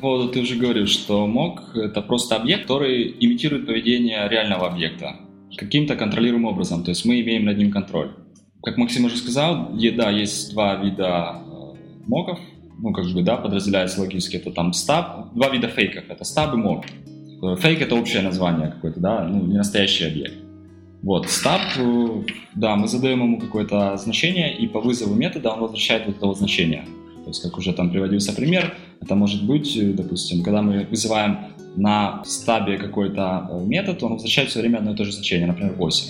[0.00, 5.16] Поводу ты уже говорил, что мок— это просто объект, который имитирует поведение реального объекта
[5.56, 8.12] каким-то контролируемым образом, то есть мы имеем над ним контроль.
[8.62, 11.36] Как Максим уже сказал, да, есть два вида
[12.06, 12.38] моков,
[12.78, 16.56] ну, как бы, да, подразделяется логически, это там стаб, два вида фейков, это стаб и
[16.56, 16.84] моб.
[17.58, 20.34] Фейк это общее название какое-то, да, ну, не настоящий объект.
[21.02, 22.22] Вот, стаб, э,
[22.54, 26.84] да, мы задаем ему какое-то значение, и по вызову метода он возвращает вот это значение.
[27.24, 31.38] То есть, как уже там приводился пример, это может быть, э, допустим, когда мы вызываем
[31.76, 35.74] на стабе какой-то э, метод, он возвращает все время одно и то же значение, например,
[35.74, 36.08] 8.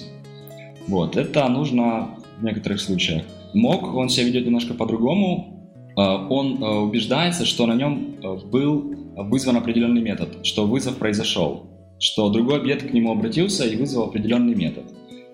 [0.89, 3.25] Вот, это нужно в некоторых случаях.
[3.55, 5.49] Мог, он себя ведет немножко по-другому,
[5.95, 8.17] Э, он убеждается, что на нем
[8.51, 11.67] был вызван определенный метод, что вызов произошел,
[11.99, 14.85] что другой объект к нему обратился и вызвал определенный метод.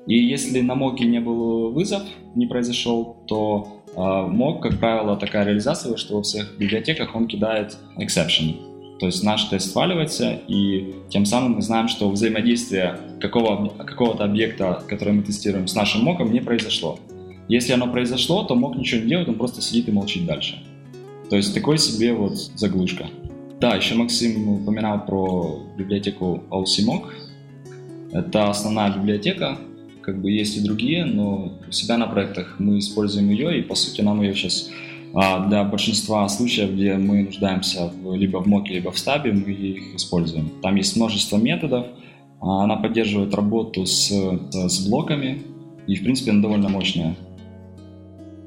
[0.08, 2.02] И если на моке не был вызов,
[2.34, 8.56] не произошел, то мок, как правило, такая реализация, что во всех библиотеках он кидает exception.
[8.98, 14.82] То есть наш тест сваливается, и тем самым мы знаем, что взаимодействие какого, какого-то объекта,
[14.88, 16.98] который мы тестируем, с нашим моком не произошло.
[17.48, 20.62] Если оно произошло, то мог ничего не делать, он просто сидит и молчит дальше.
[21.30, 23.06] То есть такой себе вот заглушка.
[23.60, 27.04] Да, еще Максим упоминал про библиотеку OCMOC.
[28.12, 29.58] Это основная библиотека,
[30.08, 33.74] как бы есть и другие, но у себя на проектах мы используем ее, и по
[33.74, 34.70] сути нам ее сейчас
[35.14, 39.52] а, для большинства случаев, где мы нуждаемся в, либо в моке, либо в стабе, мы
[39.52, 40.48] их используем.
[40.62, 41.88] Там есть множество методов,
[42.40, 45.42] а, она поддерживает работу с, с блоками,
[45.86, 47.14] и в принципе она довольно мощная.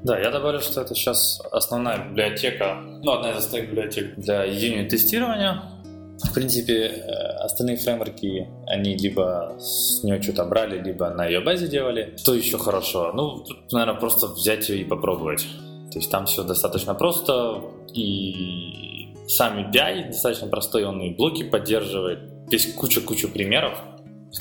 [0.03, 5.61] Да, я добавлю, что это сейчас основная библиотека, ну, одна из основных библиотек для юнит-тестирования.
[6.23, 7.11] В принципе, э,
[7.43, 12.13] остальные фреймворки, они либо с нее что-то брали, либо на ее базе делали.
[12.17, 13.11] Что еще хорошо?
[13.13, 15.45] Ну, тут, наверное, просто взять ее и попробовать.
[15.91, 17.61] То есть там все достаточно просто,
[17.93, 22.19] и сам API достаточно простой, он и блоки поддерживает.
[22.49, 23.77] Есть куча-куча примеров,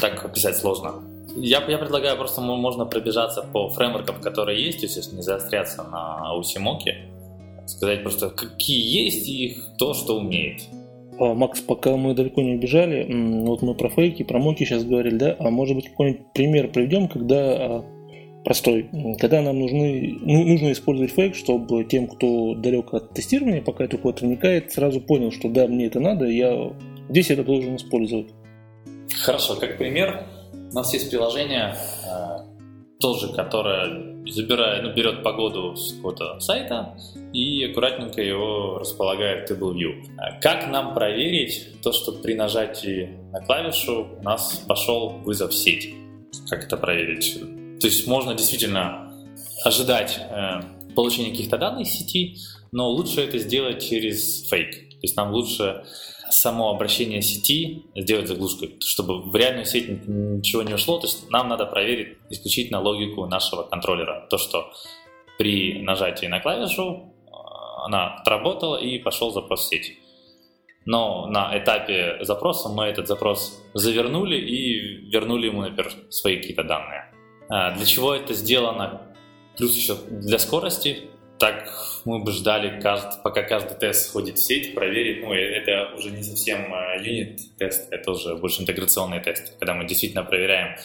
[0.00, 1.02] так описать сложно.
[1.36, 7.08] Я, я предлагаю просто можно пробежаться по фреймворкам, которые есть, естественно, не заостряться на усимоке,
[7.66, 10.62] сказать просто, какие есть и то, что умеет.
[11.20, 13.06] А, Макс, пока мы далеко не убежали,
[13.44, 17.08] вот мы про фейки, про моки сейчас говорили, да, а может быть какой-нибудь пример приведем,
[17.08, 17.84] когда а,
[18.42, 23.84] простой, когда нам нужны, ну, нужно использовать фейк, чтобы тем, кто далек от тестирования, пока
[23.84, 26.72] это код вникает, сразу понял, что да, мне это надо, я
[27.10, 28.28] здесь это должен использовать.
[29.22, 30.24] Хорошо, как пример,
[30.70, 31.74] у нас есть приложение,
[32.06, 32.38] э,
[32.98, 36.96] тоже, которое забирает, ну, берет погоду с какого-то сайта
[37.32, 40.04] и аккуратненько его располагает в TableView.
[40.18, 45.54] А как нам проверить то, что при нажатии на клавишу у нас пошел вызов в
[45.54, 45.94] сеть?
[46.48, 47.40] Как это проверить?
[47.80, 49.12] То есть можно действительно
[49.64, 50.60] ожидать э,
[50.94, 52.36] получения каких-то данных из сети,
[52.72, 54.90] но лучше это сделать через фейк.
[54.90, 55.82] То есть нам лучше
[56.30, 60.98] само обращение сети сделать заглушкой, чтобы в реальную сеть ничего не ушло.
[60.98, 64.26] То есть нам надо проверить исключительно логику нашего контроллера.
[64.30, 64.72] То, что
[65.38, 67.30] при нажатии на клавишу э,
[67.86, 69.98] она отработала и пошел запрос в сеть.
[70.86, 77.12] Но на этапе запроса мы этот запрос завернули и вернули ему, например, свои какие-то данные.
[77.48, 79.02] А для чего это сделано?
[79.56, 81.09] Плюс еще для скорости
[81.40, 81.64] так
[82.04, 85.22] мы бы ждали, каждый, пока каждый тест сходит в сеть, проверить.
[85.22, 90.22] Ну, это уже не совсем э, юнит-тест, это уже больше интеграционный тест, когда мы действительно
[90.22, 90.76] проверяем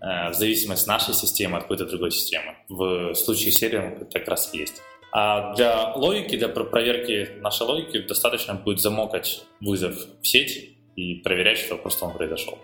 [0.00, 2.54] э, в зависимости нашей системы от какой-то другой системы.
[2.68, 4.74] В случае сервера это как раз есть.
[5.10, 11.58] А для логики, для проверки нашей логики достаточно будет замокать вызов в сеть и проверять,
[11.58, 12.58] что просто он произошел.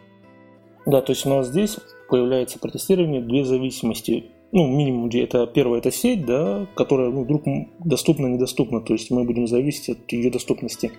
[0.85, 5.46] Да, то есть у нас здесь появляется при тестировании две зависимости ну, минимум, где это
[5.46, 7.44] первое, это сеть, да, которая ну, вдруг
[7.84, 10.92] доступна, недоступна, то есть мы будем зависеть от ее доступности.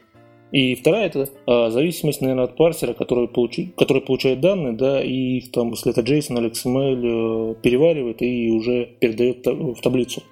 [0.51, 5.37] И вторая это а, зависимость, наверное, от парсера, который, получи, который получает данные, да, и
[5.37, 10.23] их там, если это JSON или XML, э, переваривает и уже передает в таблицу.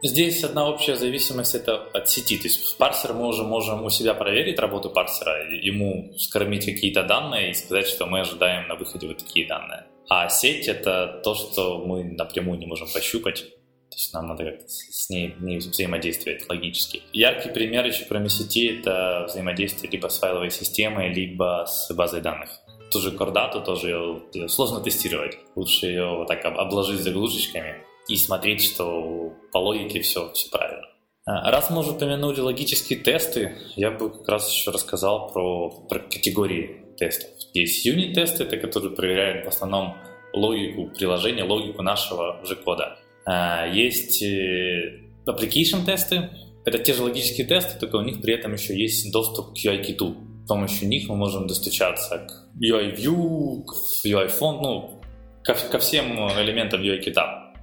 [0.00, 2.38] Здесь одна общая зависимость это от сети.
[2.38, 7.02] То есть в парсер мы уже можем у себя проверить работу парсера, ему скормить какие-то
[7.02, 9.84] данные и сказать, что мы ожидаем на выходе вот такие данные.
[10.08, 13.44] А сеть— это то, что мы напрямую не можем пощупать.
[13.90, 17.02] То есть нам надо как-то с ней, ней взаимодействовать логически.
[17.12, 22.50] Яркий пример еще кроме сети— это взаимодействие либо с файловой системой, либо с базой данных.
[22.90, 25.38] Ту же Кордату тоже ее сложно тестировать.
[25.54, 30.86] Лучше ее вот так обложить заглушечками и смотреть, что по логике все, все правильно.
[31.26, 35.98] А, раз мы уже упомянули логические тесты, я бы как раз еще рассказал про, про
[35.98, 37.28] категории тестов.
[37.60, 39.96] Есть юнит-тесты, это которые проверяют в основном
[40.32, 42.98] логику приложения, логику нашего же кода.
[43.24, 46.30] А, есть э, application-тесты,
[46.64, 50.16] это те же логические тесты, только у них при этом еще есть доступ к UI-киту.
[50.44, 55.00] С помощью них мы можем достучаться к UI-view, к UI-фонд, ну,
[55.42, 57.54] ко, ко всем элементам UI-кита.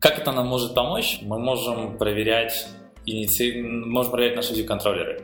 [0.00, 1.18] Как это нам может помочь?
[1.22, 2.66] Мы можем проверять
[3.06, 3.62] иници...
[3.62, 5.22] можем проверять наши view-контроллеры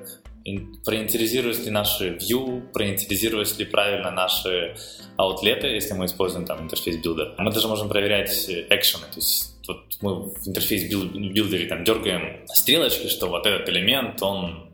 [0.85, 4.77] проинициализируются ли наши view, проинициализируются ли правильно наши
[5.17, 7.35] аутлеты, если мы используем там Interface Builder.
[7.39, 12.47] Мы даже можем проверять экшены, то есть вот мы в Interface Builder е там дергаем
[12.47, 14.71] стрелочки, что вот этот элемент, он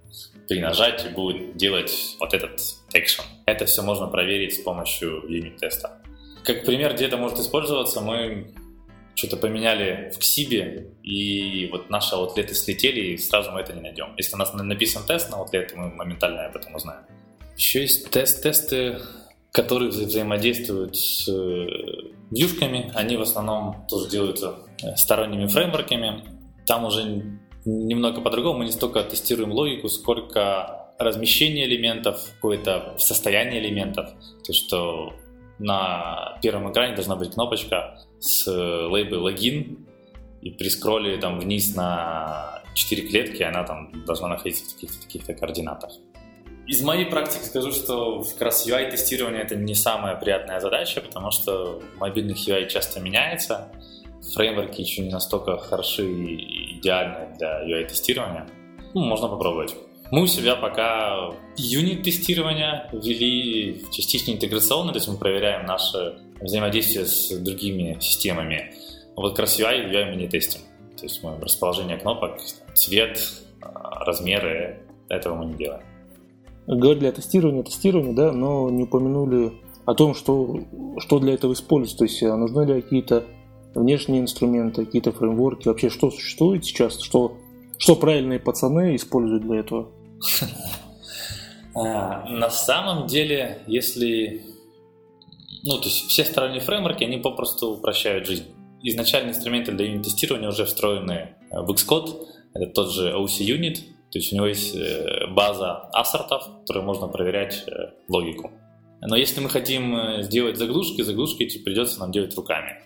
[0.48, 2.60] при нажатии будет делать вот этот
[2.92, 3.24] экшен.
[3.46, 6.02] Это все можно проверить с помощью юнит-теста.
[6.44, 8.52] Как пример, где это может использоваться, мы
[9.14, 13.81] что-то поменяли в xib е, и вот наши аутлеты слетели, и сразу мы это не
[13.81, 14.14] найдем.
[14.16, 17.03] Если у нас написан тест на аутлеты, мы моментально об этом узнаем.
[17.57, 18.98] Еще есть тест-тесты,
[19.53, 21.66] которые взаимодействуют с э,
[22.33, 22.90] вьюшками.
[22.94, 26.24] Они в основном тоже делаются э, сторонними фреймворками.
[26.66, 27.22] Там уже
[27.64, 28.59] немного по-другому.
[28.59, 34.11] Мы не столько тестируем логику, сколько размещение элементов, какое-то состояние элементов.
[34.11, 35.12] То есть, что
[35.59, 39.87] на первом экране должна быть кнопочка с лейбой логин,
[40.43, 45.38] и при скролле там вниз на 4 клетки она там должна находиться в каких-то таких
[45.38, 45.90] координатах.
[46.67, 51.83] Из моей практики скажу, что как раз UI-тестирование это не самая приятная задача, потому что
[51.99, 53.71] мобильных UI часто меняется,
[54.35, 58.49] фреймворки еще не настолько хороши и идеальны для UI-тестирования.
[58.95, 59.77] Ну, можно попробовать.
[60.11, 67.31] Мы у себя пока юнит-тестирование ввели частично интеграционно, то есть мы проверяем наше взаимодействие с
[67.38, 68.75] другими системами.
[69.17, 70.61] Вот как раз UI, UI мы не тестим.
[70.97, 72.38] То есть мы расположение кнопок,
[72.75, 73.19] цвет,
[73.61, 75.83] размеры, этого мы не делаем.
[76.67, 79.52] Говорили о тестировании, тестировании, да, но не упомянули
[79.85, 80.61] о том, что,
[80.98, 81.98] что для этого используется.
[81.98, 83.25] То есть а, нужны ли какие-то
[83.75, 87.37] внешние инструменты, какие-то фреймворки, вообще что существует сейчас, что
[87.77, 89.88] что правильные пацаны используют для этого?
[91.77, 94.42] А, на самом деле, если...
[95.65, 98.44] Ну, то есть все сторонние фреймворки, они попросту упрощают жизнь.
[98.83, 102.27] Изначальные инструменты для юнит-тестирования уже встроены в Xcode.
[102.54, 103.79] Это тот же OC Unit.
[104.15, 108.52] То есть у него есть э, база ассортов, которые можно проверять э, логику.
[109.00, 112.81] Но если мы хотим э, сделать заглушки, заглушки эти придется нам делать руками.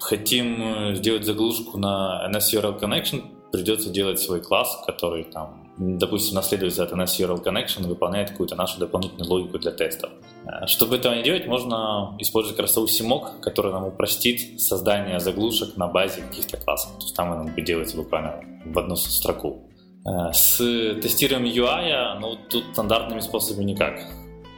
[0.00, 3.22] Хотим сделать заглушку на NSURL Connection,
[3.52, 8.56] придется делать свой класс, который там, допустим, наследуется от NS URL Connection и выполняет какую-то
[8.56, 10.10] нашу дополнительную логику для тестов.
[10.44, 15.76] Э, чтобы этого не делать, можно использовать как раз CMOC, который нам упростит создание заглушек
[15.76, 16.92] на базе каких-то классов.
[16.98, 19.68] То есть там оно будет делаться буквально в одну строку.
[20.04, 24.00] Э, с тестированием UI, ну, тут стандартными способами никак.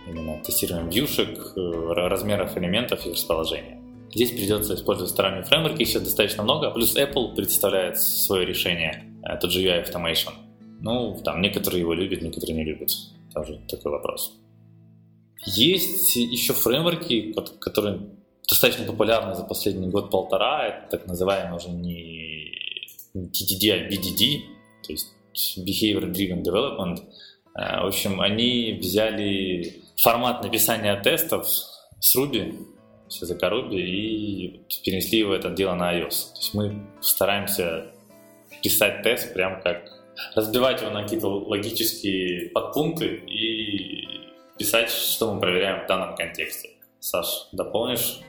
[0.06, 3.83] Именно тестированием вьюшек, э, размеров элементов и расположения.
[4.14, 9.50] Здесь придется использовать сторонние фреймворки, их сейчас достаточно много, плюс Apple представляет свое решение, тот
[9.50, 10.32] же UI Automation.
[10.80, 12.90] Ну, там некоторые его любят, некоторые не любят.
[13.34, 14.38] Тоже такой вопрос.
[15.46, 18.10] Есть еще фреймворки, которые
[18.48, 20.68] достаточно популярны за последний год-полтора.
[20.68, 22.52] Это так называемый уже не
[23.14, 24.42] TDD, а BDD,
[24.86, 25.12] то есть
[25.58, 27.02] Behavior Driven Development.
[27.56, 31.46] Э, в общем, они взяли формат написания тестов
[32.00, 32.54] с Ruby,
[33.08, 36.32] языка Ruby, и перенесли его это дело на iOS.
[36.32, 37.86] То есть мы стараемся
[38.62, 39.90] писать тест прям как
[40.34, 44.08] разбивать его на какие-то логические подпункты и
[44.58, 46.70] писать, что мы проверяем в данном контексте.
[47.00, 48.20] Саш, дополнишь?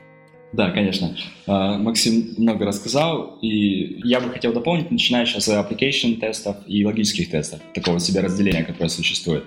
[0.52, 1.16] Да, конечно.
[1.46, 6.84] А, Максим много рассказал, и я бы хотел дополнить, начиная сейчас с application тестов и
[6.84, 9.44] логических тестов, такого себе разделения, которое существует.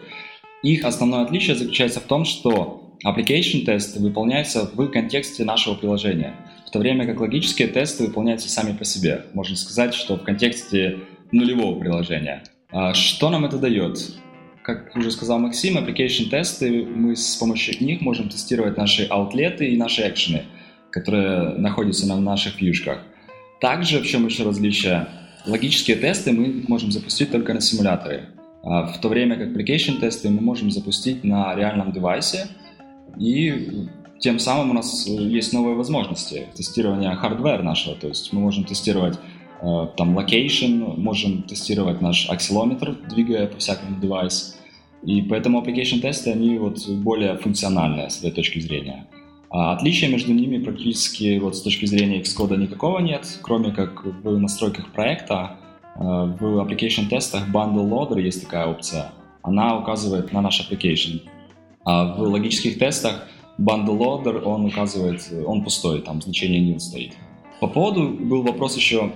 [0.61, 6.35] Их основное отличие заключается в том, что application тесты выполняются в контексте нашего приложения,
[6.65, 9.25] в то время как логические тесты выполняются сами по себе.
[9.33, 10.99] Можно сказать, что в контексте
[11.31, 12.43] нулевого приложения.
[12.71, 13.97] А что нам это дает?
[14.63, 19.77] Как уже сказал Максим, application тесты, мы с помощью них можем тестировать наши аутлеты и
[19.77, 20.43] наши экшены,
[20.91, 22.99] которые находятся на наших вьюшках.
[23.61, 25.07] Также, в чем еще различие,
[25.45, 28.29] логические тесты мы можем запустить только на симуляторе,
[28.63, 32.47] а в то время как application тесты мы можем запустить на реальном девайсе,
[33.17, 33.87] и
[34.19, 39.17] тем самым у нас есть новые возможности тестирования хардвера нашего, то есть мы можем тестировать
[39.61, 44.57] Э, там location, можем тестировать наш акселометр, двигая по всякому девайс.
[45.03, 49.07] И поэтому application тесты, они вот более функциональные с этой точки зрения.
[49.49, 54.37] А отличия между ними практически вот с точки зрения Xcode никакого нет, кроме как в
[54.37, 55.57] настройках проекта,
[55.95, 61.21] э, в application тестах bundle loader есть такая опция, она указывает на наш application.
[61.85, 63.27] А в логических тестах
[63.59, 67.13] bundle он указывает, он пустой, там значение nil стоит.
[67.59, 69.11] По поводу был вопрос еще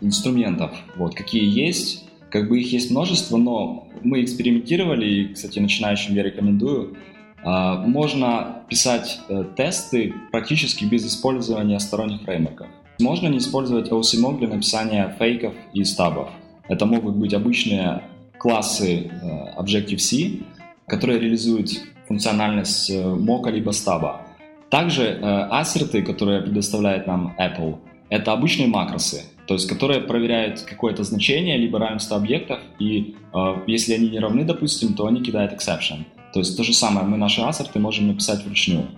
[0.00, 2.04] инструментов, вот, какие есть.
[2.30, 6.96] Как бы их есть множество, но мы экспериментировали, и, кстати, начинающим я рекомендую,
[7.42, 12.66] а, можно писать э, тесты практически без использования сторонних фреймворков.
[13.00, 16.28] Можно не использовать OCMOG для написания фейков и стабов.
[16.68, 18.02] Это могут быть обычные
[18.38, 20.40] классы э, Objective-C,
[20.86, 21.70] которые реализуют
[22.08, 24.22] функциональность э, мока либо стаба.
[24.70, 25.18] Также
[25.50, 27.78] ассерты, которые предоставляет нам Apple,
[28.10, 33.94] это обычные макросы, то есть которые проверяют какое-то значение, либо равенство объектов, и э, если
[33.94, 36.04] они не равны, допустим, то они кидают exception.
[36.32, 38.88] То есть то же самое, мы наши ассерты можем написать вручную.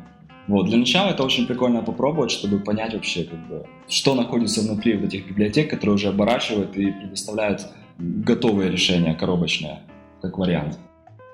[0.47, 0.67] Вот.
[0.67, 5.07] Для начала это очень прикольно попробовать, чтобы понять вообще, как бы, что находится внутри вот
[5.07, 7.67] этих библиотек, которые уже оборачивают и предоставляют
[7.99, 9.81] готовые решения, коробочные,
[10.23, 10.79] как вариант.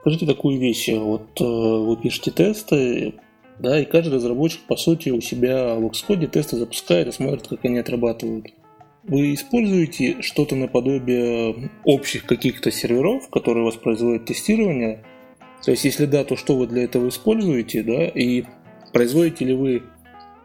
[0.07, 0.89] Скажите такую вещь.
[0.93, 3.15] Вот э, вы пишете тесты,
[3.59, 7.65] да, и каждый разработчик, по сути, у себя в Xcode тесты запускает и смотрит, как
[7.65, 8.47] они отрабатывают.
[9.03, 15.03] Вы используете что-то наподобие общих каких-то серверов, которые воспроизводят тестирование?
[15.65, 18.45] То есть, если да, то что вы для этого используете, да, и
[18.93, 19.83] производите ли вы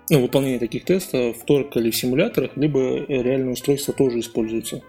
[0.10, 4.82] ну, выполнение таких тестов только ли в симуляторах, либо реальное устройство тоже используется?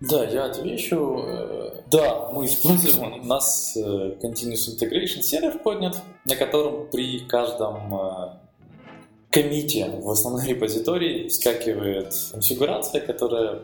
[0.00, 1.22] Да, я отвечу.
[1.26, 3.80] Э, да, мы используем, у нас э,
[4.22, 5.94] Continuous Integration сервер поднят,
[6.24, 8.28] на котором при каждом э,
[9.30, 13.60] комите в основной репозитории вскакивает конфигурация, которая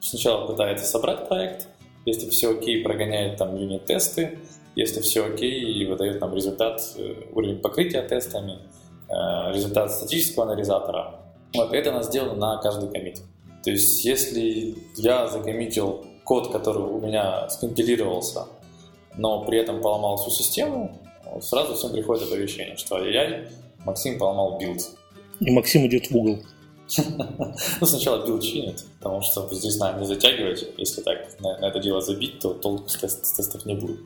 [0.00, 1.68] сначала пытается собрать проект,
[2.04, 4.40] если все окей, прогоняет там юнит-тесты,
[4.74, 6.82] если все окей, выдает нам результат,
[7.32, 8.58] уровень покрытия тестами,
[9.08, 11.20] результат статического анализатора.
[11.54, 13.22] Вот это у нас сделано на каждый комит.
[13.66, 18.46] То есть, если я закоммитил код, который у меня скомпилировался,
[19.16, 20.96] но при этом поломал всю систему,
[21.40, 23.48] сразу всем приходит оповещение, что ай-яй,
[23.84, 24.82] Максим поломал билд.
[25.40, 26.38] И Максим идет в угол.
[27.80, 30.64] Ну, сначала билд чинит, потому что здесь надо не затягивать.
[30.76, 33.98] Если так на, это дело забить, то толку с, тест, с тестов не будет.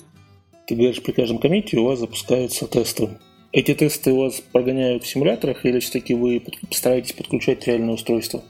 [0.67, 3.19] Ты говоришь, при каждом комите у вас запускаются тесты.
[3.53, 8.43] Эти тесты у вас прогоняют в симуляторах или все-таки вы стараетесь подключать реальное устройство?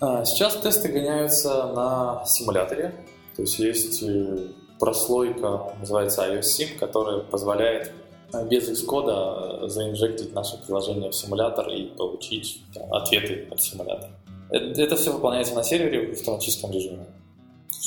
[0.00, 2.94] А, сейчас тесты гоняются на симуляторе.
[3.36, 7.92] То есть есть э, прослойка, называется iOS Sim, которая позволяет
[8.32, 14.10] Э, без Xcode э, заинжектить наше приложение в симулятор и получить ответы от симулятора.
[14.50, 17.06] Это, это все выполняется на сервере в автоматическом режиме.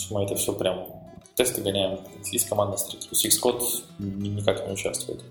[0.09, 0.87] Мы это все прям
[1.35, 1.99] тесты гоняем
[2.31, 3.07] из командной строки.
[3.07, 3.63] То есть Xcode
[3.99, 5.21] никак не участвует.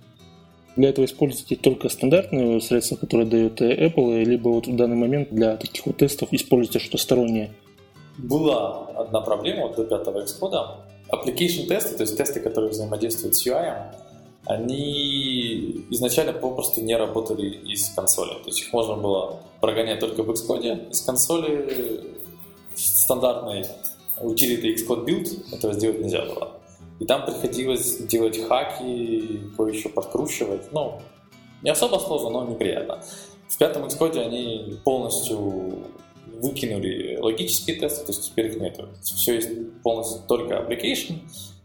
[0.76, 5.56] Для этого используете только стандартные средства, которые дает Apple, либо вот в данный момент для
[5.56, 7.50] таких вот тестов используете что-то стороннее?
[8.18, 10.76] Была одна проблема вот до пятого Xcode.
[11.10, 13.92] Application тесты, то есть тесты, которые взаимодействуют с UI,
[14.46, 18.34] они изначально попросту не работали из консоли.
[18.34, 20.90] То есть их можно было прогонять только в Xcode.
[20.90, 22.14] Из консоли
[22.74, 23.64] стандартной
[24.20, 26.52] utility Xcode build этого сделать нельзя было.
[27.00, 30.70] И там приходилось делать хаки, кое-еще подкручивать.
[30.70, 31.00] Ну,
[31.62, 33.02] не особо сложно, но неприятно.
[33.48, 35.86] В пятом Xcode они полностью
[36.26, 38.78] выкинули логические тесты, то есть теперь их нет.
[39.02, 39.48] Все есть
[39.82, 41.20] полностью только application,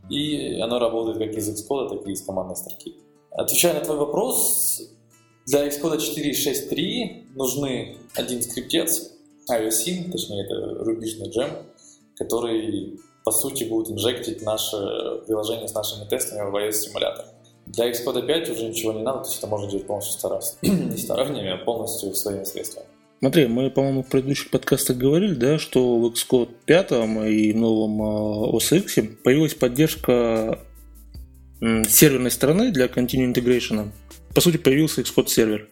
[0.10, 2.96] и оно работает как из Xcode, так и из командной строки.
[3.32, 4.82] Отвечая на твой вопрос,
[5.46, 9.12] для Xcode 4.6.3 нужны один скриптец,
[9.52, 11.50] iOS точнее это рубежный джем,
[12.16, 14.78] который по сути будет инжектить наше
[15.26, 17.26] приложение с нашими тестами в iOS-симулятор.
[17.66, 20.58] Для Xcode 5 уже ничего не надо, то есть это можно делать полностью стараться.
[20.62, 22.86] не сторонними, а полностью своими средствами.
[23.20, 26.92] Смотри, мы, по-моему, в предыдущих подкастах говорили, да, что в Xcode 5
[27.28, 28.02] и новом
[28.56, 30.60] OS X появилась поддержка
[31.60, 33.90] серверной стороны для Continuous Integration.
[34.36, 35.70] По сути, появился Xcode сервер.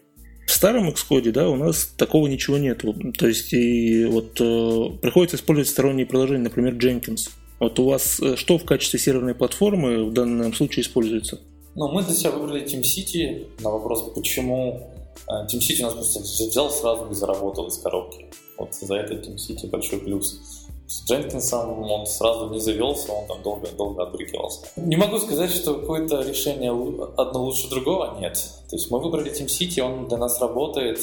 [0.47, 2.83] В старом Xcode, да, у нас такого ничего нет.
[3.19, 7.29] То есть, и вот э, приходится использовать сторонние приложения, например, Jenkins.
[7.63, 11.39] Вот у вас э, что в качестве серверной платформы в данном случае используется?
[11.75, 14.91] Ну, мы для себя выбрали TeamCity на вопрос, почему
[15.27, 18.25] э, TeamCity у нас просто взял сразу и заработал из коробки.
[18.57, 20.41] Вот за это TeamCity большой плюс.
[20.87, 24.67] С Дженкинсом он сразу не завелся, он там долго-долго отбрыкивался.
[24.75, 26.71] Не могу сказать, что какое-то решение
[27.15, 28.33] одно лучше другого, нет.
[28.69, 30.99] То есть мы выбрали TeamCity, он для нас работает,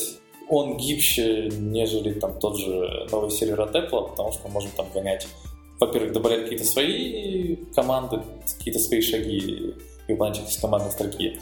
[0.51, 4.87] он гибче, нежели там тот же новый сервер от Apple, потому что мы можем там
[4.93, 5.27] гонять
[5.81, 8.23] во-первых, добавлять какие-то свои команды,
[8.59, 9.75] какие-то свои шаги и
[10.13, 11.41] выполнять из командной строки.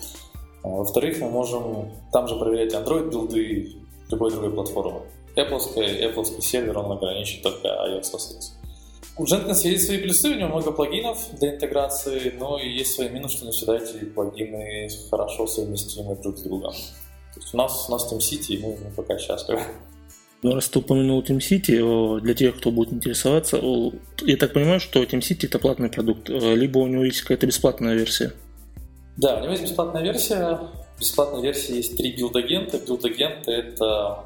[0.62, 3.72] А, во-вторых, мы можем там же проверять Android билды
[4.10, 5.02] любой другой платформы.
[5.36, 8.52] Apple, Apple сервер, он ограничен только iOS OS
[9.16, 13.08] У Jenkins есть свои плюсы, у него много плагинов для интеграции, но и есть свои
[13.08, 16.72] минусы, что не всегда эти плагины хорошо совместимы друг с другом.
[17.34, 19.60] То есть у нас, у нас TeamCity, и мы, мы пока счастливы.
[20.42, 23.60] Ну, раз ты упомянул TeamCity, для тех, кто будет интересоваться,
[24.22, 27.94] я так понимаю, что TeamCity это платный продукт, э, либо у него есть какая-то бесплатная
[27.94, 28.32] версия?
[29.16, 30.60] Да, у него есть бесплатная версия.
[30.96, 32.78] В бесплатной версии есть три билд-агента.
[32.78, 34.24] Билд-агенты— это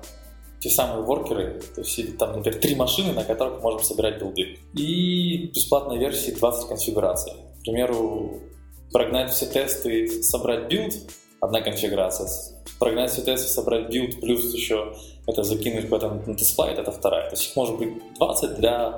[0.60, 4.58] те самые воркеры, то есть там, например, три машины, на которых мы можем собирать билды.
[4.74, 7.32] И бесплатной версии 20 конфигураций.
[7.32, 8.42] К примеру,
[8.92, 10.94] прогнать все тесты, собрать билд—
[11.40, 12.28] одна конфигурация.
[12.78, 14.94] Прогнать все тесты, собрать билд, плюс еще
[15.26, 17.28] это закинуть куда-то на деплой, это вторая.
[17.30, 18.96] То есть их может быть 20 для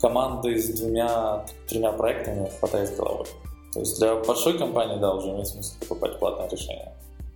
[0.00, 3.26] команды с двумя-тремя проектами хватает с головой.
[3.72, 6.92] То есть для большой компании, да, уже имеет смысл покупать платное решение.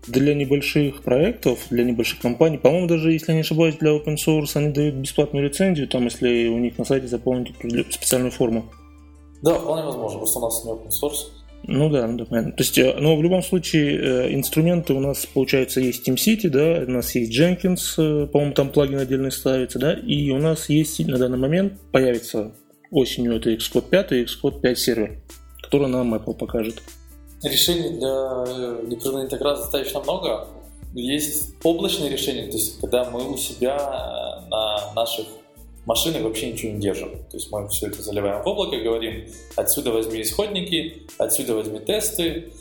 [0.06, 4.68] Для небольших проектов, для небольших компаний, по-моему, даже если не ошибаюсь, для open source они
[4.68, 7.54] дают бесплатную лицензию, там, если у них на сайте заполнить
[7.92, 8.64] специальную форму.
[9.42, 11.32] Да, вполне возможно, просто у нас не open source.
[11.64, 12.52] Ну да, ну да, понятно.
[12.52, 16.84] То есть, э, но в любом случае э, инструменты у нас, получается, есть TeamCity, да,
[16.86, 21.06] у нас есть Jenkins, э, по-моему, там плагин отдельно ставится, да, и у нас есть
[21.06, 22.52] на данный момент, появится
[22.90, 25.20] осенью это Xcode 5 и Xcode 5 сервер,
[25.62, 26.82] который нам Apple покажет.
[27.42, 30.48] Решений для непрерывной интеграции достаточно много.
[30.94, 33.76] Есть облачные решения, то есть когда мы у себя
[34.50, 35.26] на наших
[35.88, 37.08] машины вообще ничего не держим.
[37.30, 39.26] То есть мы все это заливаем в облако, говорим,
[39.56, 42.52] отсюда возьми исходники, отсюда возьми тесты,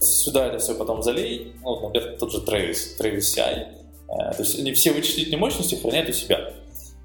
[0.00, 1.52] сюда это все потом залей.
[1.62, 3.66] Ну, например, тот же Travis, Travis CI.
[4.08, 6.54] Э, то есть они все вычислительные мощности хранят у себя.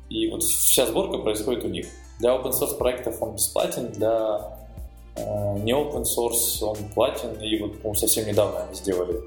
[0.09, 1.87] И вот вся сборка происходит у них.
[2.19, 4.61] Для open source проектов он бесплатен, для
[5.17, 9.19] э, не open source он платен, и вот, по совсем недавно они сделали.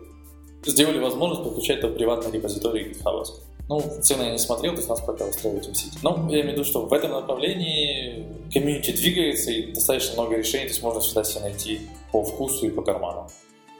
[0.64, 3.26] Сделали возможность подключать до приватной репозитории GitHub.
[3.68, 5.98] Ну, цены я не смотрел, то есть нас пока устраивает MCT.
[6.02, 10.64] Но я имею в виду, что в этом направлении комьюнити двигается и достаточно много решений,
[10.64, 13.28] то есть можно всегда себе найти по вкусу и по карману.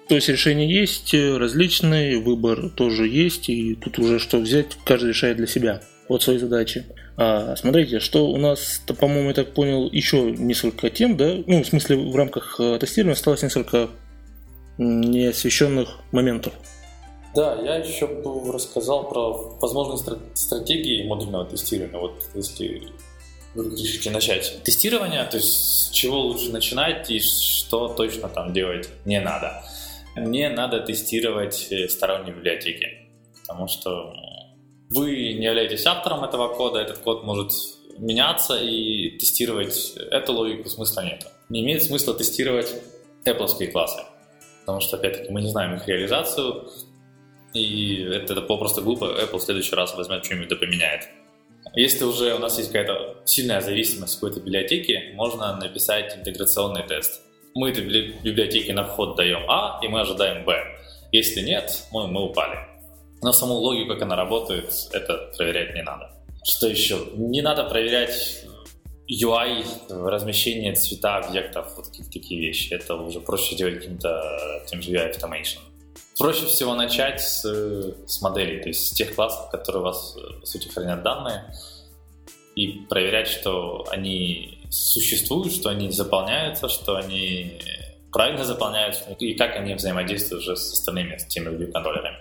[0.09, 5.37] То есть решения есть различные, выбор тоже есть, и тут уже что взять, каждый решает
[5.37, 6.87] для себя вот свои задачи.
[7.17, 11.67] А, смотрите, что у нас, по-моему, я так понял, еще несколько тем, да, ну, в
[11.67, 13.89] смысле, в рамках э, тестирования осталось несколько
[14.79, 16.53] неосвещенных моментов.
[17.35, 19.99] Да, я еще бы рассказал про возможные
[20.35, 21.99] стратегии модульного тестирования.
[21.99, 22.83] Вот если
[23.55, 28.89] вы решите начать тестирование, то есть с чего лучше начинать и что точно там делать
[29.05, 29.63] не надо.
[30.17, 33.11] Не надо тестировать э, сторонние библиотеки,
[33.41, 34.13] потому что
[34.91, 37.53] вы не являетесь автором этого кода, этот код может
[37.99, 41.27] меняться и тестировать эту логику смысла нет.
[41.49, 42.75] Не имеет смысла тестировать
[43.25, 44.03] Apple классы,
[44.61, 46.69] потому что, опять-таки, мы не знаем их реализацию,
[47.55, 49.05] и это, это попросту глупо.
[49.05, 51.09] Apple в следующий раз возьмет что-нибудь да поменяет.
[51.75, 57.23] Если уже у нас есть какая-то сильная зависимость в какой-то библиотеке, можно написать интеграционный тест.
[57.55, 57.85] Мы этой
[58.23, 60.55] библиотеке на вход даем А, и мы ожидаем Б.
[61.13, 62.59] Если нет, мы, мы упали.
[63.23, 66.11] Но саму логику, как она работает, это проверять не надо.
[66.45, 66.99] Что еще?
[67.15, 68.45] Не надо проверять
[69.11, 72.73] UI, размещение цвета объектов, вот какие-то такие вещи.
[72.73, 75.59] Это уже проще делать каким-то тем же UI Automation.
[76.19, 80.47] Проще всего начать с, с моделей, то есть с тех классов, которые у вас, по
[80.47, 81.45] сути, хранят данные,
[82.57, 87.61] и проверять, что они существуют, что они заполняются, что они
[88.13, 92.17] правильно заполняются, и как они взаимодействуют уже с остальными, с теми view-контроллерами.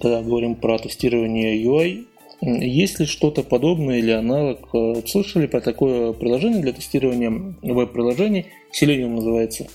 [0.00, 2.06] Когда говорим про тестирование UI,
[2.40, 4.68] есть ли что-то подобное или аналог?
[4.74, 7.30] Э, слышали про такое приложение для тестирования
[7.62, 8.46] веб-приложений?
[8.78, 9.68] Selenium называется.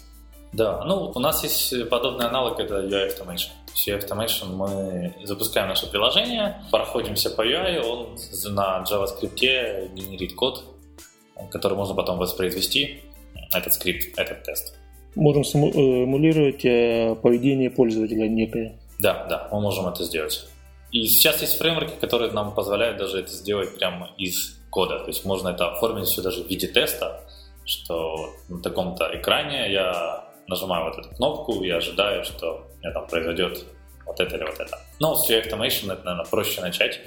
[0.54, 3.50] Да, ну у нас есть подобный аналог, это UI Automation.
[3.76, 8.18] UI Automation мы запускаем наше приложение, проходимся по UI, он
[8.54, 10.64] на JavaScript генерит код,
[11.52, 13.02] который можно потом воспроизвести,
[13.54, 14.78] этот скрипт, этот тест.
[15.16, 18.80] Можем симулировать э, поведение пользователя некое.
[19.00, 20.48] Да, да, мы можем это сделать.
[20.92, 25.00] И сейчас есть фреймворки, которые нам позволяют даже это сделать прямо из кода.
[25.00, 27.22] То есть можно это оформить все даже в виде теста,
[27.66, 33.08] что на таком-то экране я нажимаю вот эту кнопку и ожидаю, что у меня там
[33.08, 33.66] произойдет
[34.06, 34.80] вот это или вот это.
[35.00, 37.00] Но с UI Automation это, наверное, проще начать,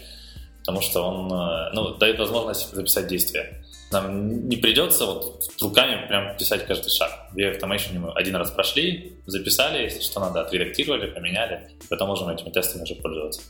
[0.60, 3.64] потому что он э, ну, дает возможность записать действия.
[3.92, 7.28] Нам не придется вот руками прям писать каждый шаг.
[7.32, 12.08] В UI Automation мы один раз прошли, записали, если что надо, отредактировали, поменяли, и потом
[12.08, 13.42] можем этими тестами уже пользоваться.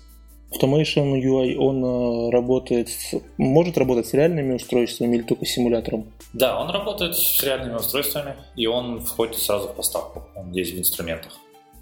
[0.54, 6.06] Automation UI, он э, работает, с, может работать с реальными устройствами или только с симулятором?
[6.32, 10.78] Да, он работает с реальными устройствами, и он входит сразу в поставку, он здесь в
[10.78, 11.32] инструментах.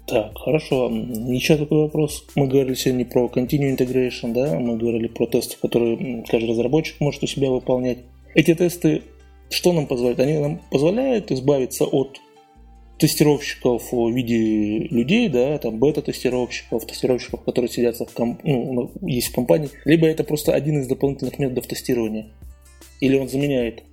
[0.05, 0.89] Так, хорошо.
[0.89, 2.25] Еще такой вопрос.
[2.35, 4.59] Мы говорили сегодня про Continue Integration, да?
[4.59, 7.99] Мы говорили про тесты, которые каждый разработчик может у себя выполнять.
[8.35, 9.03] Эти тесты
[9.53, 10.19] что нам позволяют?
[10.19, 12.19] Они нам позволяют избавиться от
[12.97, 19.35] тестировщиков в виде людей, да, там бета-тестировщиков, тестировщиков, которые сидят в ком- ну, есть в
[19.35, 22.27] компании, либо это просто один из дополнительных методов тестирования,
[22.99, 23.83] или он заменяет?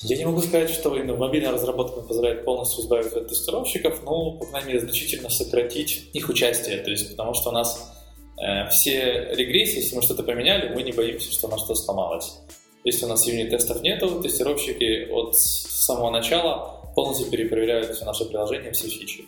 [0.00, 4.46] Я не могу сказать, что именно мобильная разработка позволяет полностью избавиться от тестировщиков, но, по
[4.46, 6.78] крайней мере, значительно сократить их участие.
[6.78, 7.92] То есть, потому что у нас
[8.38, 12.38] э, все регрессии, если мы что-то поменяли, мы не боимся, что у нас что-то сломалось.
[12.82, 18.86] Если у нас юнит-тестов нету, тестировщики от самого начала полностью перепроверяют все наше приложение, все
[18.86, 19.24] фичи.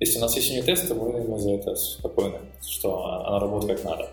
[0.00, 4.10] Если у нас есть юнит-тесты, мы, мы за это спокойны, что оно работает как надо.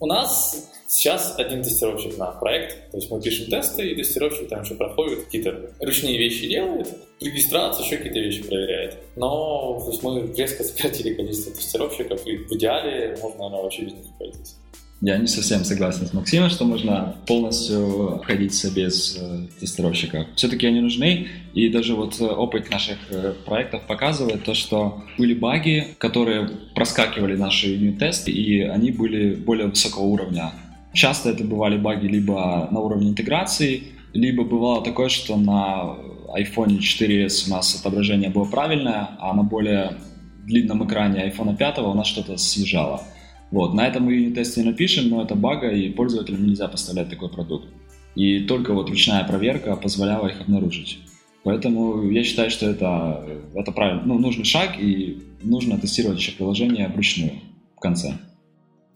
[0.00, 4.62] У нас сейчас один тестировщик на проект, то есть мы пишем тесты, и тестировщик там
[4.62, 6.88] еще проходит, какие-то ручные вещи делает,
[7.20, 8.96] регистрацию, еще какие-то вещи проверяет.
[9.16, 13.92] Но то есть мы резко сократили количество тестировщиков, и в идеале можно, наверное, вообще без
[13.92, 14.56] них обойтись.
[15.02, 20.26] Я не совсем согласен с Максимом, что можно полностью обходиться без э, тестировщиков.
[20.36, 25.32] Все-таки они нужны, и даже вот э, опыт наших э, проектов показывает то, что были
[25.32, 30.52] баги, которые проскакивали наши юнит-тесты, и они были более высокого уровня.
[30.92, 35.96] Часто это бывали баги либо на уровне интеграции, либо бывало такое, что на
[36.38, 39.96] iPhone 4s у нас отображение было правильное, а на более
[40.44, 43.02] длинном экране iPhone 5 у нас что-то съезжало.
[43.50, 47.28] Вот, на этом мы юнит-тест не напишем, но это бага, и пользователям нельзя поставлять такой
[47.28, 47.66] продукт.
[48.14, 50.98] И только вот ручная проверка позволяла их обнаружить.
[51.42, 53.24] Поэтому я считаю, что это,
[53.54, 57.32] это правильно, ну, нужный шаг, и нужно тестировать еще приложение вручную
[57.76, 58.12] в конце.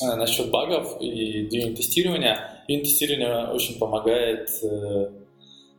[0.02, 1.06] А, насчет багов и
[1.50, 2.64] юнит-тестирования.
[2.68, 5.10] Юнит-тестирование очень помогает э,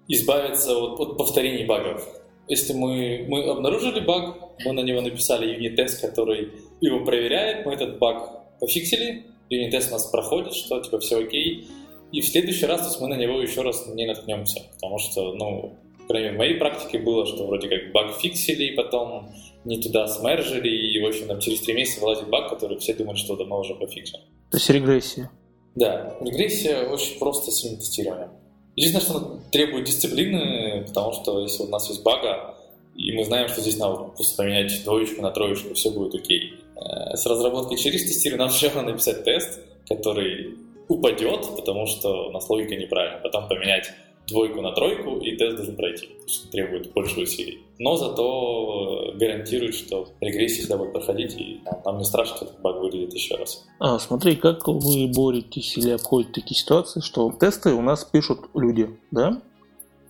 [0.07, 2.07] избавиться от, от повторений багов.
[2.47, 6.51] Если мы, мы обнаружили баг, мы на него написали юнит-тест, который
[6.82, 11.68] его проверяет, мы этот баг пофиксили, юнит-тест у нас проходит, что типа все окей,
[12.12, 15.34] и в следующий раз то есть мы на него еще раз не наткнемся, потому что,
[15.34, 15.76] ну,
[16.08, 19.30] в моей практике было, что вроде как баг фиксили, и потом
[19.64, 23.18] не туда смержили, и, в общем, там через три месяца вылазит баг, который все думают,
[23.18, 24.20] что давно уже пофиксил.
[24.51, 25.32] То есть регрессия.
[25.76, 28.30] Да, регрессия очень просто с тестированием.
[28.76, 32.56] Единственное, что она требует дисциплины, потому что если у нас есть бага,
[32.95, 36.53] и мы знаем, что здесь надо просто поменять двоечку на троечку, все будет окей.
[36.76, 40.55] Э, с разработкой через тестирование нам сначала написать тест, который
[40.88, 43.21] упадет, потому что у нас логика неправильная.
[43.21, 43.91] Потом поменять
[44.28, 47.61] двойку на тройку, и тест должен пройти, что требует больше усилий.
[47.78, 52.80] Но зато гарантирует, что регрессии всегда будут проходить, и нам не страшно, что этот баг
[52.80, 53.65] выглядит еще раз.
[53.80, 58.89] А, смотри, как вы боретесь или обходите такие ситуации, что тесты у нас пишут люди,
[59.11, 59.41] да?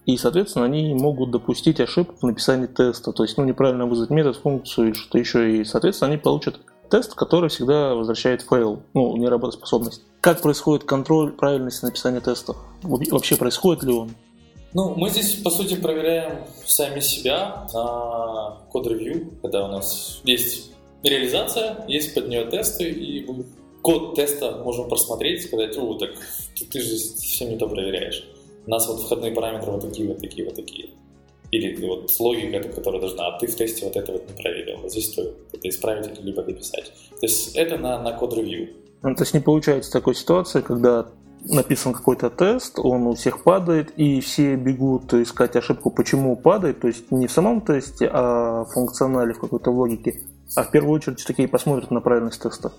[0.06, 4.36] И, соответственно, они могут допустить ошибку в написании теста, то есть, ну, неправильно вызвать метод,
[4.36, 6.60] функцию или что-то еще, и, соответственно, они получат
[6.91, 10.03] тест, который всегда возвращает fail, ну, неработоспособность.
[10.22, 12.56] Как происходит контроль правильности написания тестов?
[12.84, 14.12] Вообще происходит ли он?
[14.74, 21.84] Ну, мы здесь, по сути, проверяем сами себя на код-ревью, когда у нас есть реализация,
[21.88, 23.26] есть под нее тесты, и
[23.82, 26.12] код теста можем просмотреть, сказать, о, так
[26.72, 28.28] ты, же все не то проверяешь
[28.66, 30.89] у нас вот входные параметры вот такие, вот такие, вот такие.
[31.51, 34.80] Или вот логика, которая должна, а ты в тесте вот это вот не проверил.
[34.82, 36.91] Вот здесь стоит это исправить либо дописать.
[37.11, 38.70] То есть это на, на код-ревью.
[39.03, 41.05] Ну, то есть не получается такой ситуации, когда
[41.47, 46.88] написан какой-то тест, он у всех падает, и все бегут искать ошибку, почему падает, то
[46.88, 50.22] есть не в самом тесте, а в функционале, в какой-то логике,
[50.55, 52.72] а в первую очередь все-таки посмотрят на правильность теста.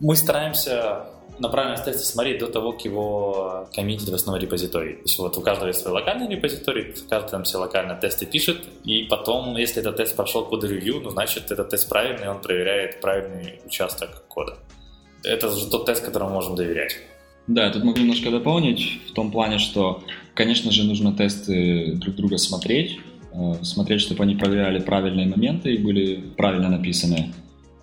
[0.00, 1.06] Мы стараемся
[1.40, 4.94] на правильность теста смотреть до того, как его коммитить в основной репозиторий.
[4.94, 8.58] То есть вот у каждого есть свой локальный репозиторий, каждый там все локально тесты пишет,
[8.84, 13.60] и потом, если этот тест прошел код-ревью, ну, значит, этот тест правильный, он проверяет правильный
[13.64, 14.56] участок кода.
[15.24, 16.96] Это же тот тест, которому можем доверять.
[17.46, 20.02] Да, тут могу немножко дополнить в том плане, что,
[20.34, 23.00] конечно же, нужно тесты друг друга смотреть,
[23.32, 27.32] э, смотреть, чтобы они проверяли правильные моменты и были правильно написаны.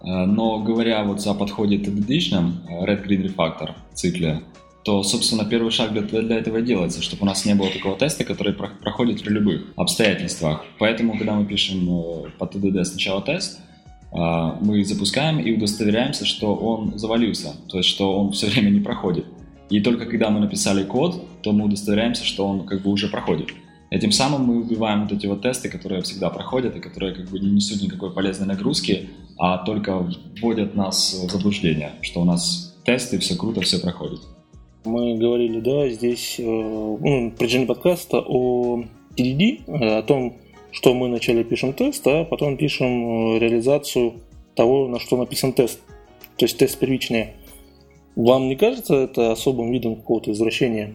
[0.06, 4.42] Э, но говоря вот за подходе TDD-шном, э, Red Grid Refactor цикле,
[4.84, 8.24] то, собственно, первый шаг для, для этого делается, чтобы у нас не было такого теста,
[8.24, 10.64] который про, проходит при любых обстоятельствах.
[10.78, 13.62] Поэтому, когда мы пишем э, по TDD сначала тест,
[14.62, 19.26] мы запускаем и удостоверяемся, что он завалился, то есть что он все время не проходит.
[19.70, 23.50] И только когда мы написали код, то мы удостоверяемся, что он как бы уже проходит.
[23.92, 27.40] Этим самым мы убиваем вот эти вот тесты, которые всегда проходят и которые как бы
[27.40, 30.08] не несут никакой полезной нагрузки, а только
[30.42, 34.22] вводят нас в заблуждение, что у нас тесты, все круто, все проходит.
[34.86, 38.84] Мы говорили, да, здесь, э, ну, при подкаста о
[39.16, 40.38] TDD, э, о том,
[40.72, 44.14] что мы вначале пишем тест, а потом пишем э, реализацию
[44.56, 45.80] того, на что написан тест.
[46.38, 47.30] То есть тест первичный.
[48.16, 50.94] Вам не кажется это особым видом какого-то извращения?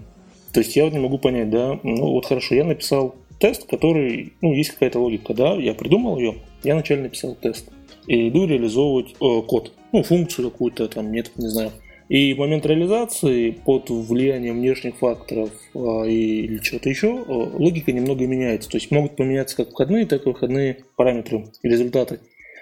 [0.52, 4.32] То есть я вот не могу понять, да, ну вот хорошо, я написал тест, который,
[4.40, 7.70] ну, есть какая-то логика, да, я придумал ее, я вначале написал тест
[8.06, 11.72] и иду реализовывать э, код, ну, функцию какую-то, там, метод, не знаю.
[12.08, 18.26] И в момент реализации под влиянием внешних факторов э, или чего-то еще э, логика немного
[18.26, 18.68] меняется.
[18.68, 22.18] То есть могут поменяться как входные, так и выходные параметры и результаты.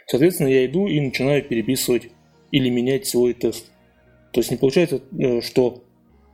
[0.06, 2.10] Соответственно, я иду и начинаю переписывать
[2.52, 3.64] или менять свой тест.
[4.32, 5.82] То есть не получается, э, что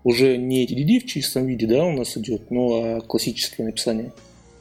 [0.05, 4.13] уже не TDD в чистом виде, да, у нас идет, но а классическое написание.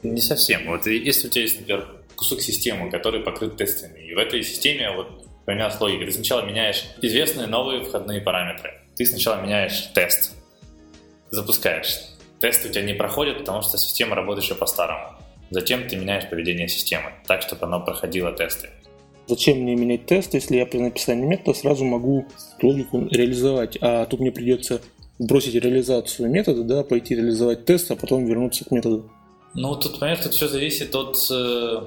[0.02, 0.66] Не совсем.
[0.66, 1.86] Вот если у тебя есть, например,
[2.16, 6.06] кусок системы, который покрыт тестами, и в этой системе вот поменялась логика.
[6.06, 8.72] Ты сначала меняешь известные новые входные параметры.
[8.96, 10.32] Ты сначала меняешь тест,
[11.30, 11.98] запускаешь.
[12.40, 15.16] Тесты у тебя не проходят, потому что система работает еще по-старому.
[15.50, 18.70] Затем ты меняешь поведение системы, так, чтобы оно проходило тесты.
[19.26, 22.26] Зачем мне менять тест, если я при написании метода сразу могу
[22.60, 24.82] логику реализовать, а тут мне придется
[25.18, 29.10] бросить реализацию метода, да, пойти реализовать тест, а потом вернуться к методу?
[29.54, 31.80] Ну, тут, понимаешь, тут все зависит от э,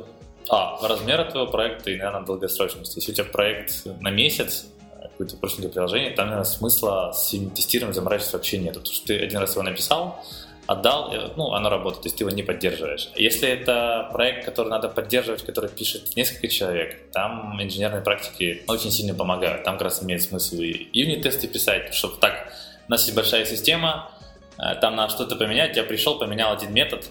[0.49, 2.99] а, размера твоего проекта и, наверное, долгосрочности.
[2.99, 4.67] Если у тебя проект на месяц,
[5.01, 8.75] какое-то простенькое приложение, там, наверное, смысла с тестированием заморачиваться вообще нет.
[8.75, 10.23] Потому что ты один раз его написал,
[10.67, 13.09] отдал, ну, оно работает, то есть ты его не поддерживаешь.
[13.15, 19.13] Если это проект, который надо поддерживать, который пишет несколько человек, там инженерные практики очень сильно
[19.13, 19.63] помогают.
[19.63, 22.51] Там как раз имеет смысл и юнит-тесты писать, чтобы так
[22.87, 24.11] у нас есть большая система,
[24.57, 27.05] э, там надо что-то поменять, я пришел, поменял один метод,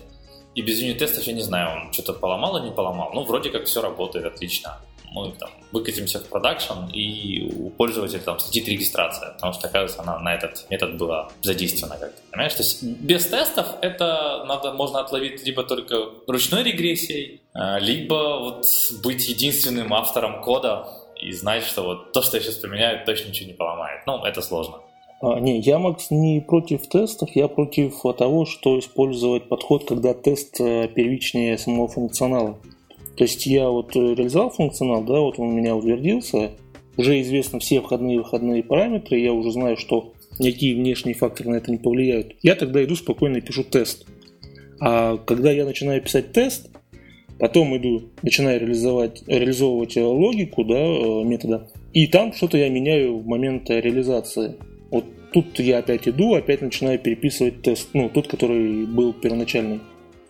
[0.56, 3.10] и без юнит-тестов я не знаю, он что-то поломал или не поломал.
[3.12, 4.78] Ну, вроде как все работает отлично.
[5.12, 10.18] Мы там выкатимся в продакшн, и у пользователя там слетит регистрация, потому что, оказывается, она
[10.18, 12.20] на этот метод была задействована как-то.
[12.30, 12.54] Понимаешь?
[12.54, 18.64] То есть без тестов это надо, можно отловить либо только ручной регрессией, э, либо вот
[19.02, 20.88] быть единственным автором кода
[21.20, 24.06] и знать, что вот то, что я сейчас поменяю, точно ничего не поломает.
[24.06, 24.80] Ну, это сложно.
[25.20, 30.60] А, не, я, Макс, не против тестов, я против того, что использовать подход, когда тест
[30.60, 32.58] э, первичнее самого функционала.
[33.16, 36.52] То есть я вот э, реализовал функционал, да, вот он у меня утвердился,
[36.98, 41.56] уже известны все входные и выходные параметры, я уже знаю, что никакие внешние факторы на
[41.56, 42.34] это не повлияют.
[42.42, 44.06] Я тогда иду спокойно и пишу тест.
[44.80, 46.70] А когда я начинаю писать тест,
[47.38, 53.26] потом иду, начинаю реализовать, реализовывать логику да, э, метода, и там что-то я меняю в
[53.26, 54.56] момент реализации.
[55.36, 59.82] Тут я опять иду, опять начинаю переписывать тест, ну, тот, который был первоначальный.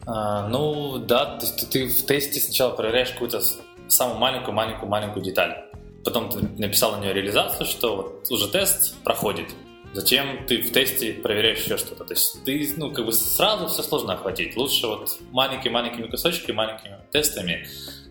[0.05, 3.41] А, ну, да, то есть ты в тесте сначала проверяешь какую-то
[3.87, 5.63] самую маленькую-маленькую-маленькую деталь.
[6.05, 9.55] Потом ты написал на нее реализацию, что вот уже тест проходит.
[9.93, 12.05] Зачем ты в тесте проверяешь еще что-то?
[12.05, 14.57] То есть ты, ну, как бы сразу все сложно охватить.
[14.57, 17.65] Лучше вот маленькими-маленькими кусочками, маленькими тестами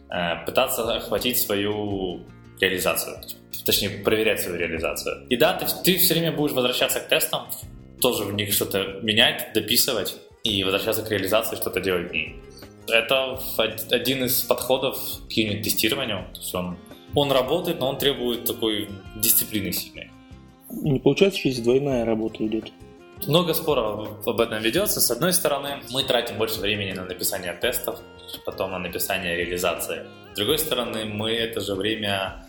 [0.10, 2.22] э, пытаться охватить свою
[2.60, 3.18] реализацию.
[3.66, 5.26] Точнее, проверять свою реализацию.
[5.30, 7.48] И да, ты, ты все время будешь возвращаться к тестам,
[8.02, 12.36] тоже в них что-то менять, дописывать и возвращаться к реализации, что-то делать в ней.
[12.88, 13.40] Это
[13.90, 16.28] один из подходов к юнит-тестированию.
[16.34, 16.78] То есть он,
[17.16, 20.12] он работает, но он требует такой дисциплины сильной.
[20.70, 22.72] Не получается, что здесь двойная работа идет?
[23.28, 25.00] Много споров об этом ведется.
[25.00, 28.00] С одной стороны, мы тратим больше времени на написание тестов,
[28.46, 30.06] потом на написание реализации.
[30.34, 32.45] С другой стороны, мы это же время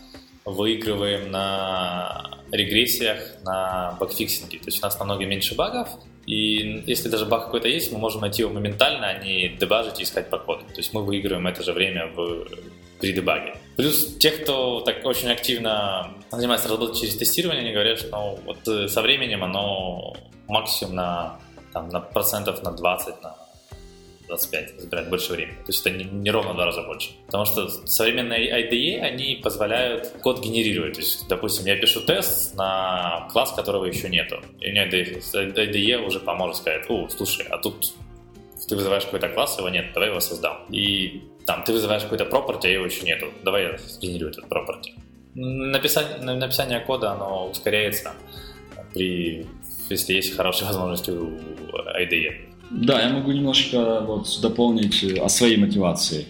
[0.47, 4.59] выигрываем на регрессиях, на багфиксинге.
[4.59, 5.89] То есть у нас намного меньше багов,
[6.25, 10.03] и если даже баг какой-то есть, мы можем найти его моментально, а не дебажить и
[10.03, 10.59] искать подход.
[10.59, 12.47] То есть мы выигрываем это же время в
[12.99, 13.55] при дебаге.
[13.75, 18.67] Плюс те, кто так очень активно занимается разработкой через тестирование, они говорят, что ну, вот
[18.67, 20.15] э, со временем оно
[20.47, 21.39] максимум на,
[21.73, 23.35] там, на процентов на 20, на
[24.27, 25.55] 25 забирает больше времени.
[25.55, 27.11] То есть это не, не ровно в два раза больше.
[27.25, 30.93] Потому что современные IDE, они позволяют код генерировать.
[30.93, 34.41] То есть, допустим, я пишу тест на класс, которого еще нету.
[34.59, 37.93] И мне IDE уже поможет сказать, о, слушай, а тут
[38.67, 40.65] ты вызываешь какой-то класс, его нет, давай его создам.
[40.69, 44.93] И там ты вызываешь какой-то property, а его еще нету, давай я сгенерирую этот property.
[45.35, 48.13] Написание, написание кода, оно ускоряется
[48.93, 49.45] при,
[49.89, 51.37] если есть хорошие возможности у
[51.95, 52.56] IDE.
[52.71, 56.25] Да, я могу немножко вот дополнить э, о своей мотивации.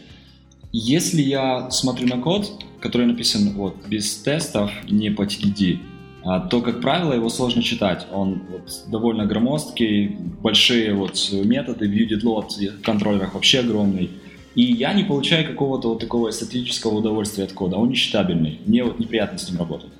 [0.72, 5.80] Если я смотрю на код, который написан вот без тестов, не по TDD,
[6.24, 8.06] а, то, как правило, его сложно читать.
[8.12, 14.12] Он вот, довольно громоздкий, большие вот методы, view в контроллерах вообще огромный.
[14.54, 17.78] И я не получаю какого-то вот такого эстетического удовольствия от кода.
[17.78, 18.60] Он нечитабельный.
[18.66, 19.92] Мне вот неприятно с ним работать.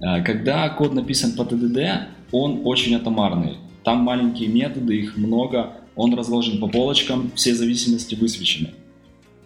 [0.00, 3.58] А, когда код написан по TDD, он очень атомарный.
[3.84, 5.74] Там маленькие методы, их много.
[5.96, 8.70] Он разложен по полочкам, все зависимости высвечены.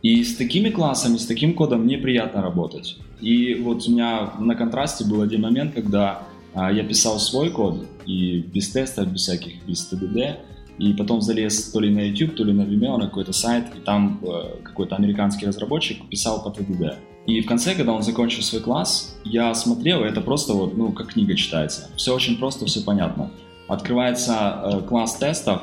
[0.02, 2.98] И с такими классами, с таким кодом мне приятно работать.
[3.20, 7.86] И вот у меня на контрасте был один момент, когда а, я писал свой код,
[8.04, 10.36] и без тестов, без всяких, без TDD,
[10.78, 13.80] и потом залез то ли на YouTube, то ли на Vimeo, на какой-то сайт, и
[13.80, 16.96] там э, какой-то американский разработчик писал по TDD.
[17.26, 20.92] И в конце, когда он закончил свой класс, я смотрел, и это просто вот, ну,
[20.92, 21.88] как книга читается.
[21.96, 23.30] Все очень просто, все понятно.
[23.68, 25.62] Открывается э, класс тестов,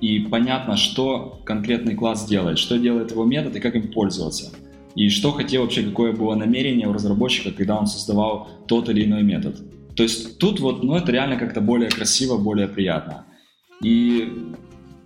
[0.00, 4.52] и понятно, что конкретный класс делает, что делает его метод и как им пользоваться.
[4.96, 9.22] И что хотел вообще, какое было намерение у разработчика, когда он создавал тот или иной
[9.22, 9.62] метод.
[9.94, 13.26] То есть тут вот, ну, это реально как-то более красиво, более приятно.
[13.82, 14.54] И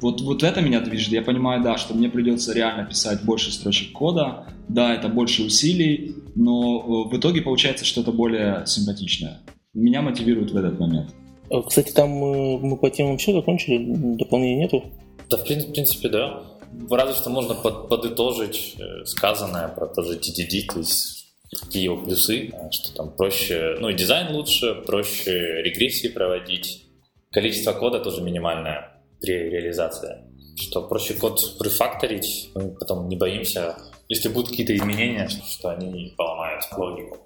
[0.01, 1.12] вот, вот это меня движет.
[1.12, 4.47] Я понимаю, да, что мне придется реально писать больше строчек кода.
[4.68, 9.41] Да, это больше усилий, но в итоге получается что-то более симпатичное.
[9.74, 11.14] Меня мотивирует в этот момент.
[11.51, 13.78] Э, кстати, там мы, мы по темам все закончили,
[14.16, 14.84] дополнений нету?
[15.28, 16.42] Да, в принципе, да.
[16.90, 21.97] Разве что можно под, подытожить э, сказанное про то же TDD, то есть какие его
[21.97, 26.86] плюсы, э, что там проще, ну и дизайн лучше, проще регрессии проводить,
[27.30, 30.24] количество кода тоже минимальное при реализации,
[30.57, 33.76] что проще код префакторить, мы потом не боимся,
[34.09, 37.18] если будут какие-то изменения, что они поломают логику.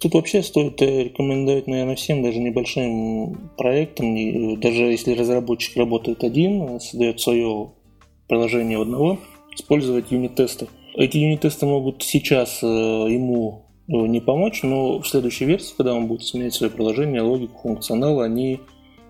[0.00, 6.24] Тут вообще стоит э, рекомендовать, наверное, всем, даже небольшим проектам, э, даже если разработчик работает
[6.24, 7.70] один, создает свое
[8.28, 9.18] приложение одного,
[9.54, 10.68] использовать юнит-тесты.
[10.94, 16.22] Эти юнит-тесты могут сейчас э, ему не помочь, но в следующей версии, когда он будет
[16.22, 18.60] изменять свое приложение, логику, функционал, они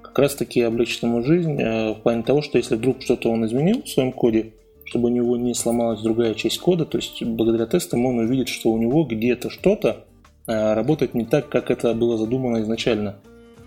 [0.02, 3.82] как раз таки облегчат ему жизнь в плане того, что если вдруг что-то он изменил
[3.82, 4.52] в своем коде,
[4.84, 8.70] чтобы у него не сломалась другая часть кода, то есть благодаря тестам он увидит, что
[8.70, 10.06] у него где-то что-то
[10.46, 13.16] Э, работает не так, как это было задумано изначально.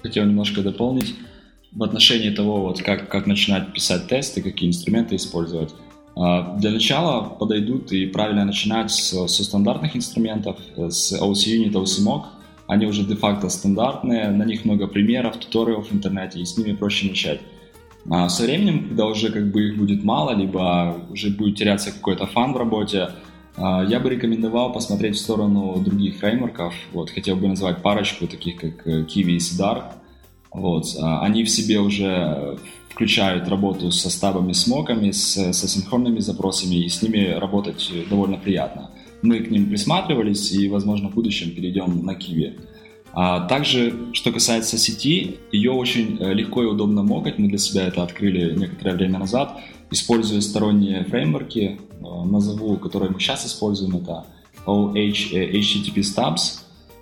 [0.04, 1.16] Хотел немножко дополнить
[1.72, 5.74] в отношении того, вот как, как начинать писать тесты, какие инструменты использовать.
[6.16, 12.24] А, для начала подойдут и правильно начинать с, со стандартных инструментов, с OC Unit, OC
[12.68, 17.08] Они уже де-факто стандартные, на них много примеров, туториалов в интернете, и с ними проще
[17.08, 17.42] начать.
[18.10, 22.26] А со временем, когда уже как бы их будет мало, либо уже будет теряться какой-то
[22.26, 23.10] фан в работе,
[23.58, 26.74] я бы рекомендовал посмотреть в сторону других фреймворков.
[26.94, 29.94] Вот, хотел бы назвать парочку, таких как э, Kiwi и Sidar.
[30.52, 32.58] Вот, а, они в себе уже
[32.90, 38.92] включают работу со стабами, смоками, с, со синхронными запросами, и с ними работать довольно приятно.
[39.22, 42.60] Мы к ним присматривались, и, возможно, в будущем перейдем на Kiwi.
[43.14, 47.40] А также, что касается сети, ее очень э, легко и удобно мокать.
[47.40, 49.60] Мы для себя это открыли некоторое время назад,
[49.92, 51.80] используя сторонние фреймворки.
[52.00, 54.26] Э, назову, которые мы сейчас используем, это
[54.66, 56.62] OH, э, HTTP Stubs.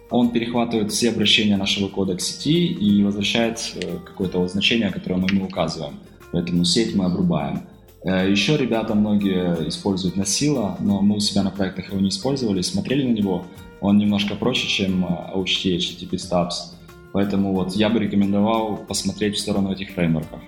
[0.09, 3.59] Он перехватывает все обращения нашего кода к сети и возвращает
[4.05, 5.95] какое-то вот значение, которое мы ему указываем.
[6.31, 7.63] Поэтому сеть мы обрубаем.
[8.03, 13.03] Еще ребята многие используют Насила, но мы у себя на проектах его не использовали, смотрели
[13.03, 13.45] на него–
[13.81, 16.73] он немножко проще, чем OHT, э, HTTP Stubs.
[17.13, 20.39] Поэтому вот я бы рекомендовал посмотреть в сторону этих фреймворков.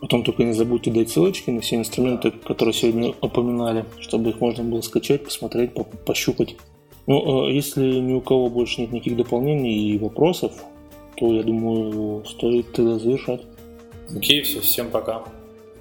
[0.00, 4.62] Потом только не забудьте дать ссылочки на все инструменты, которые сегодня упоминали, чтобы их можно
[4.62, 5.72] было скачать, посмотреть,
[6.06, 6.56] пощупать.
[7.06, 10.52] Ну, э, если ни у кого больше нет никаких дополнений и вопросов,
[11.16, 13.40] то, я думаю, стоит тогда завершать.
[14.14, 15.24] Окей, все, всем пока.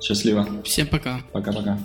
[0.01, 0.47] Счастливо.
[0.63, 1.22] Всем пока.
[1.32, 1.78] Пока-пока.